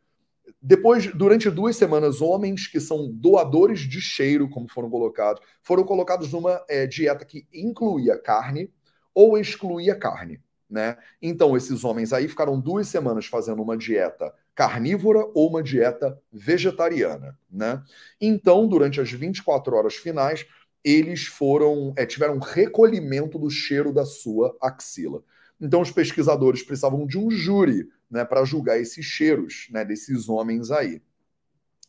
[0.61, 6.33] Depois, durante duas semanas, homens que são doadores de cheiro, como foram colocados, foram colocados
[6.33, 8.71] numa é, dieta que incluía carne,
[9.15, 10.43] ou excluía carne.
[10.69, 10.97] Né?
[11.23, 17.39] Então, esses homens aí ficaram duas semanas fazendo uma dieta carnívora ou uma dieta vegetariana.
[17.51, 17.83] Né?
[18.21, 20.47] Então, durante as 24 horas finais,
[20.85, 25.23] eles foram é, tiveram recolhimento do cheiro da sua axila.
[25.61, 30.71] Então, os pesquisadores precisavam de um júri né, para julgar esses cheiros né, desses homens
[30.71, 31.01] aí.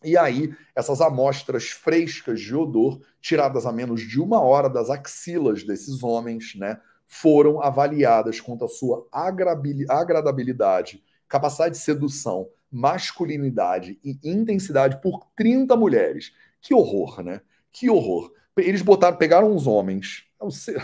[0.03, 5.63] E aí, essas amostras frescas de odor, tiradas a menos de uma hora das axilas
[5.63, 11.03] desses homens, né, foram avaliadas quanto à sua agradabilidade,
[11.35, 16.31] capacidade de sedução, masculinidade e intensidade por 30 mulheres.
[16.61, 17.41] Que horror, né?
[17.73, 18.31] Que horror.
[18.57, 20.23] Eles botaram, pegaram os homens,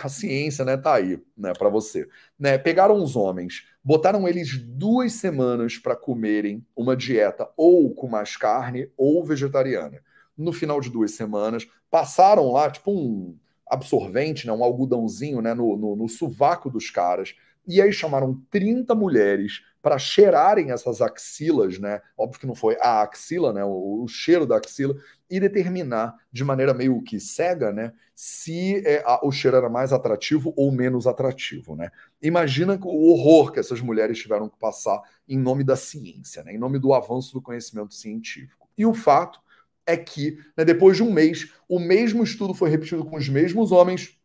[0.04, 2.06] a ciência, né, tá aí, né, para você,
[2.38, 2.58] né?
[2.58, 8.92] Pegaram os homens, botaram eles duas semanas para comerem uma dieta ou com mais carne
[8.98, 10.02] ou vegetariana.
[10.38, 15.78] No final de duas semanas, passaram lá, tipo um absorvente, né, um algodãozinho né, no,
[15.78, 17.36] no, no sovaco dos caras.
[17.68, 22.02] E aí chamaram 30 mulheres para cheirarem essas axilas, né?
[22.18, 23.64] Óbvio que não foi a axila, né?
[23.64, 24.96] O, o, cheiro da axila,
[25.30, 27.92] e determinar de maneira meio que cega, né?
[28.16, 31.90] Se é, a, o cheiro era mais atrativo ou menos atrativo, né?
[32.22, 36.54] Imagina o horror que essas mulheres tiveram que passar em nome da ciência, né?
[36.54, 38.70] Em nome do avanço do conhecimento científico.
[38.78, 39.40] E o fato
[39.86, 43.72] é que, né, depois de um mês, o mesmo estudo foi repetido com os mesmos
[43.72, 44.18] homens,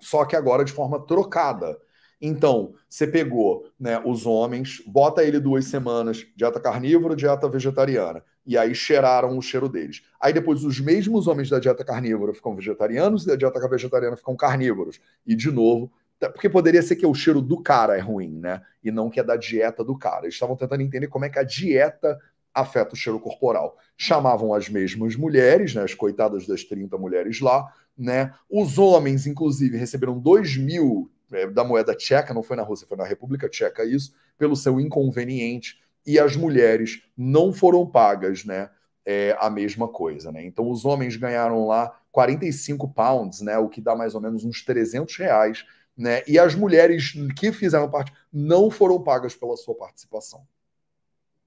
[0.00, 1.78] só que agora de forma trocada.
[2.24, 8.56] Então, você pegou né, os homens, bota ele duas semanas, dieta carnívora, dieta vegetariana, e
[8.56, 10.04] aí cheiraram o cheiro deles.
[10.20, 14.36] Aí depois os mesmos homens da dieta carnívora ficam vegetarianos e da dieta vegetariana ficam
[14.36, 15.00] carnívoros.
[15.26, 18.62] E de novo, tá, porque poderia ser que o cheiro do cara é ruim, né?
[18.84, 20.26] E não que é da dieta do cara.
[20.26, 22.16] Eles estavam tentando entender como é que a dieta
[22.54, 23.76] afeta o cheiro corporal.
[23.96, 27.66] Chamavam as mesmas mulheres, né, as coitadas das 30 mulheres lá,
[27.98, 28.32] né?
[28.48, 31.10] Os homens, inclusive, receberam 2 mil
[31.52, 35.80] da moeda tcheca, não foi na Rússia, foi na República Tcheca isso, pelo seu inconveniente,
[36.06, 38.70] e as mulheres não foram pagas, né?
[39.04, 40.44] é, a mesma coisa, né?
[40.44, 43.58] Então os homens ganharam lá 45 pounds, né?
[43.58, 45.64] O que dá mais ou menos uns 300 reais,
[45.96, 46.22] né?
[46.26, 50.46] E as mulheres que fizeram parte não foram pagas pela sua participação,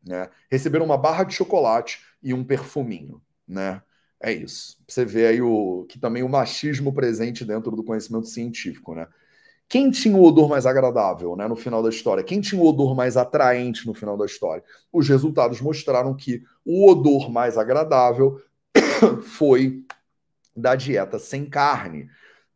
[0.05, 0.29] né?
[0.49, 3.81] Receberam uma barra de chocolate e um perfuminho, né?
[4.19, 4.81] É isso.
[4.87, 9.07] Você vê aí o que também o machismo presente dentro do conhecimento científico, né?
[9.67, 12.23] Quem tinha o odor mais agradável, né, no final da história?
[12.23, 14.63] Quem tinha o odor mais atraente no final da história?
[14.93, 18.39] Os resultados mostraram que o odor mais agradável
[19.23, 19.83] foi
[20.55, 22.07] da dieta sem carne.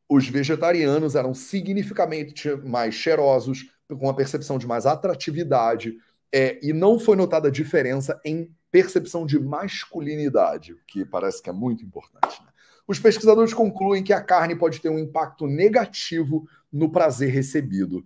[0.07, 5.97] Os vegetarianos eram significativamente mais cheirosos, com uma percepção de mais atratividade,
[6.31, 11.83] é, e não foi notada diferença em percepção de masculinidade, que parece que é muito
[11.83, 12.41] importante.
[12.43, 12.48] Né?
[12.89, 18.03] Os pesquisadores concluem que a carne pode ter um impacto negativo no prazer recebido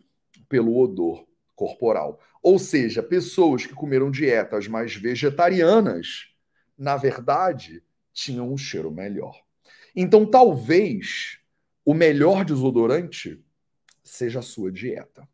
[0.49, 1.25] pelo odor
[1.55, 2.19] corporal.
[2.41, 6.33] Ou seja, pessoas que comeram dietas mais vegetarianas,
[6.77, 7.81] na verdade,
[8.11, 9.41] tinham um cheiro melhor.
[9.95, 11.39] Então, talvez
[11.85, 13.41] o melhor desodorante
[14.03, 15.25] seja a sua dieta.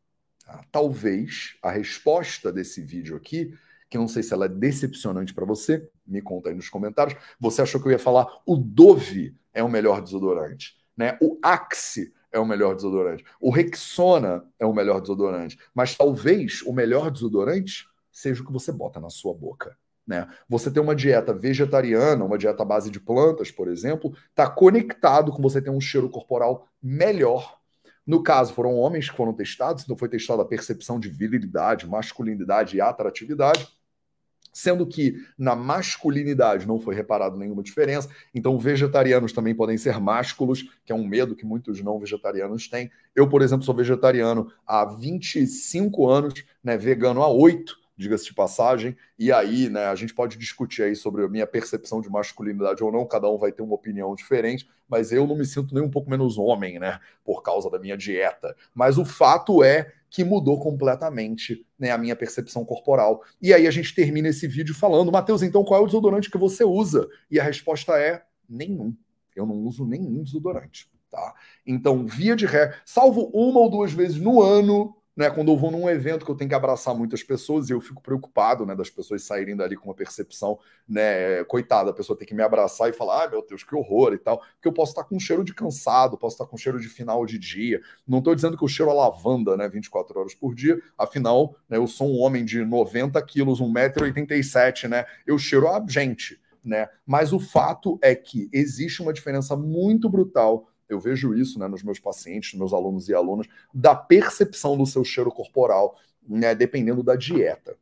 [0.45, 0.63] Tá?
[0.71, 3.57] Talvez a resposta desse vídeo aqui,
[3.89, 7.19] que não sei se ela é decepcionante para você, me conta aí nos comentários.
[7.39, 11.17] Você achou que eu ia falar o Dove é o melhor desodorante, né?
[11.21, 13.23] O Axe é o melhor desodorante.
[13.39, 15.57] O Rexona é o melhor desodorante.
[15.73, 19.75] Mas talvez o melhor desodorante seja o que você bota na sua boca.
[20.05, 20.27] Né?
[20.47, 25.31] Você ter uma dieta vegetariana, uma dieta à base de plantas, por exemplo, está conectado
[25.31, 27.57] com você ter um cheiro corporal melhor.
[28.05, 32.77] No caso, foram homens que foram testados, então foi testada a percepção de virilidade, masculinidade
[32.77, 33.67] e atratividade
[34.51, 38.09] sendo que na masculinidade não foi reparado nenhuma diferença.
[38.33, 42.91] Então, vegetarianos também podem ser másculos, que é um medo que muitos não vegetarianos têm.
[43.15, 46.33] Eu, por exemplo, sou vegetariano há 25 anos,
[46.63, 50.95] né, vegano há 8, diga-se de passagem, e aí, né, a gente pode discutir aí
[50.95, 54.69] sobre a minha percepção de masculinidade ou não, cada um vai ter uma opinião diferente,
[54.87, 57.97] mas eu não me sinto nem um pouco menos homem, né, por causa da minha
[57.97, 58.55] dieta.
[58.73, 63.21] Mas o fato é que mudou completamente né, a minha percepção corporal.
[63.41, 66.37] E aí a gente termina esse vídeo falando, Matheus, então qual é o desodorante que
[66.37, 67.07] você usa?
[67.29, 68.95] E a resposta é nenhum.
[69.35, 70.89] Eu não uso nenhum desodorante.
[71.11, 71.33] Tá?
[71.65, 75.69] Então, via de ré, salvo uma ou duas vezes no ano, né, quando eu vou
[75.69, 78.89] num evento que eu tenho que abraçar muitas pessoas e eu fico preocupado, né, das
[78.89, 80.57] pessoas saírem dali com uma percepção,
[80.87, 83.75] né, coitada, a pessoa tem que me abraçar e falar, ai ah, meu Deus, que
[83.75, 86.55] horror e tal, porque eu posso estar com um cheiro de cansado, posso estar com
[86.55, 89.67] um cheiro de final de dia, não estou dizendo que eu cheiro a lavanda, né,
[89.67, 95.05] 24 horas por dia, afinal, né, eu sou um homem de 90 quilos, 1,87m, né,
[95.27, 100.69] eu cheiro a gente, né, mas o fato é que existe uma diferença muito brutal
[100.89, 104.85] eu vejo isso né, nos meus pacientes, nos meus alunos e alunas, da percepção do
[104.85, 105.95] seu cheiro corporal,
[106.27, 107.77] né, dependendo da dieta.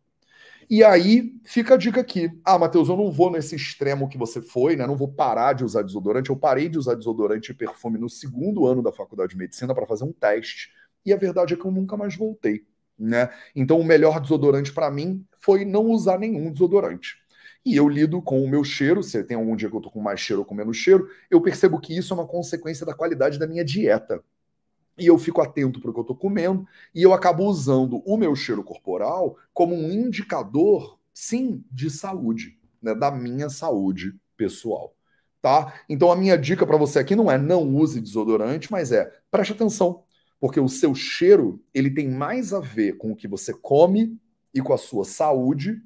[0.70, 2.30] E aí fica a dica aqui.
[2.43, 4.86] Ah, Matheus, eu não vou nesse extremo que você foi, né?
[4.86, 6.30] Não vou parar de usar desodorante.
[6.30, 9.86] Eu parei de usar desodorante e perfume no segundo ano da faculdade de medicina para
[9.86, 10.74] fazer um teste.
[11.05, 12.66] E a verdade é que eu nunca mais voltei,
[12.99, 13.30] né?
[13.55, 17.16] Então o melhor desodorante para mim foi não usar nenhum desodorante.
[17.68, 19.99] E eu lido com o meu cheiro, se tem algum dia que eu tô com
[19.99, 23.38] mais cheiro ou com menos cheiro, eu percebo que isso é uma consequência da qualidade
[23.38, 24.24] da minha dieta.
[24.97, 26.65] E eu fico atento para o que eu estou comendo,
[26.95, 32.95] e eu acabo usando o meu cheiro corporal como um indicador, sim, de saúde, né,
[32.95, 34.95] da minha saúde pessoal.
[35.41, 35.74] Tá?
[35.89, 39.51] Então a minha dica para você aqui não é não use desodorante, mas é preste
[39.51, 40.05] atenção,
[40.39, 44.18] porque o seu cheiro ele tem mais a ver com o que você come
[44.53, 45.82] e com a sua saúde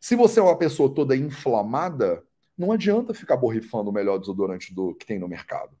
[0.00, 2.22] se você é uma pessoa toda inflamada,
[2.56, 5.76] não adianta ficar borrifando o melhor desodorante do que tem no mercado.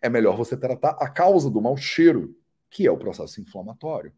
[0.00, 2.36] É melhor você tratar a causa do mau cheiro,
[2.70, 4.12] que é o processo inflamatório.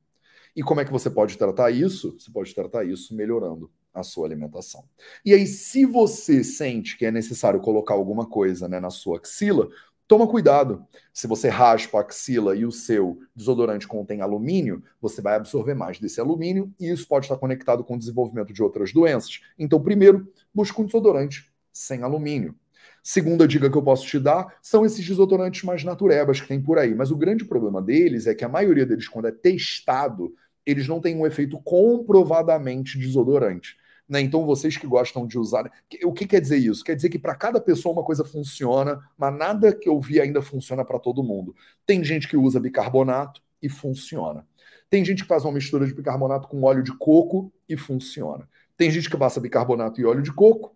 [0.54, 2.18] E como é que você pode tratar isso?
[2.18, 4.84] Você pode tratar isso melhorando a sua alimentação.
[5.24, 9.68] E aí, se você sente que é necessário colocar alguma coisa né, na sua axila,
[10.10, 10.84] Toma cuidado.
[11.14, 16.00] Se você raspa a axila e o seu desodorante contém alumínio, você vai absorver mais
[16.00, 19.38] desse alumínio e isso pode estar conectado com o desenvolvimento de outras doenças.
[19.56, 22.56] Então, primeiro, busque um desodorante sem alumínio.
[23.04, 26.76] Segunda dica que eu posso te dar são esses desodorantes mais naturebas que tem por
[26.76, 26.92] aí.
[26.92, 30.34] Mas o grande problema deles é que a maioria deles, quando é testado,
[30.66, 33.76] eles não têm um efeito comprovadamente desodorante.
[34.10, 34.20] Né?
[34.20, 35.70] Então, vocês que gostam de usar.
[36.04, 36.82] O que quer dizer isso?
[36.82, 40.42] Quer dizer que para cada pessoa uma coisa funciona, mas nada que eu vi ainda
[40.42, 41.54] funciona para todo mundo.
[41.86, 44.44] Tem gente que usa bicarbonato e funciona.
[44.90, 48.48] Tem gente que faz uma mistura de bicarbonato com óleo de coco e funciona.
[48.76, 50.74] Tem gente que passa bicarbonato e óleo de coco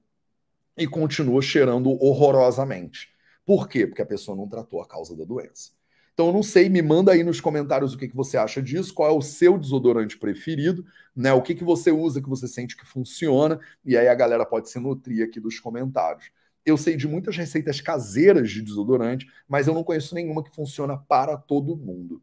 [0.76, 3.12] e continua cheirando horrorosamente.
[3.44, 3.84] Por quê?
[3.84, 5.72] Porque a pessoa não tratou a causa da doença.
[6.14, 8.94] Então eu não sei, me manda aí nos comentários o que, que você acha disso,
[8.94, 11.32] qual é o seu desodorante preferido, né?
[11.32, 14.70] O que, que você usa que você sente que funciona, e aí a galera pode
[14.70, 16.30] se nutrir aqui dos comentários.
[16.64, 20.96] Eu sei de muitas receitas caseiras de desodorante, mas eu não conheço nenhuma que funciona
[20.96, 22.22] para todo mundo.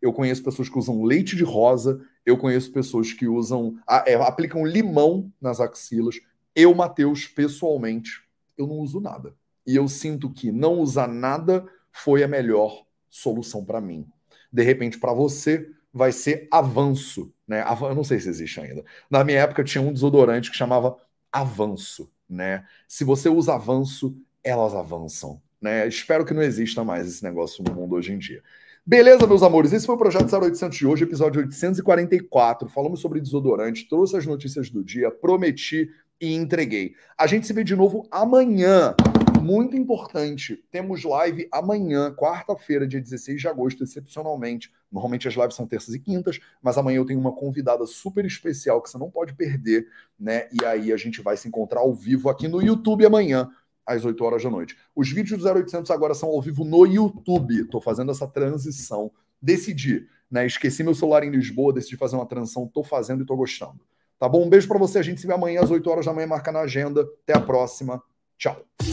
[0.00, 4.66] Eu conheço pessoas que usam leite de rosa, eu conheço pessoas que usam, é, aplicam
[4.66, 6.20] limão nas axilas.
[6.54, 8.22] Eu, Matheus, pessoalmente,
[8.58, 9.34] eu não uso nada.
[9.66, 14.08] E eu sinto que não usar nada foi a melhor solução para mim.
[14.50, 17.62] De repente, para você, vai ser avanço, né?
[17.82, 18.82] Eu não sei se existe ainda.
[19.10, 20.96] Na minha época tinha um desodorante que chamava
[21.30, 22.64] avanço, né?
[22.88, 25.86] Se você usa avanço, elas avançam, né?
[25.86, 28.42] Espero que não exista mais esse negócio no mundo hoje em dia.
[28.84, 29.72] Beleza, meus amores?
[29.72, 32.68] Esse foi o Projeto 0800 de hoje, episódio 844.
[32.68, 35.90] Falamos sobre desodorante, trouxe as notícias do dia, prometi
[36.20, 36.94] e entreguei.
[37.16, 38.94] A gente se vê de novo amanhã
[39.40, 40.62] muito importante.
[40.70, 44.72] Temos live amanhã, quarta-feira, dia 16 de agosto, excepcionalmente.
[44.90, 48.82] Normalmente as lives são terças e quintas, mas amanhã eu tenho uma convidada super especial
[48.82, 49.86] que você não pode perder,
[50.18, 50.48] né?
[50.52, 53.50] E aí a gente vai se encontrar ao vivo aqui no YouTube amanhã,
[53.86, 54.76] às 8 horas da noite.
[54.94, 57.60] Os vídeos do 0800 agora são ao vivo no YouTube.
[57.62, 59.10] Estou fazendo essa transição.
[59.40, 60.46] Decidi, né?
[60.46, 63.80] Esqueci meu celular em Lisboa, decidi fazer uma transição, estou fazendo e estou gostando.
[64.18, 64.44] Tá bom?
[64.46, 65.00] Um beijo para você.
[65.00, 67.02] A gente se vê amanhã às 8 horas da manhã, marca na agenda.
[67.22, 68.00] Até a próxima.
[68.38, 68.91] Tchau.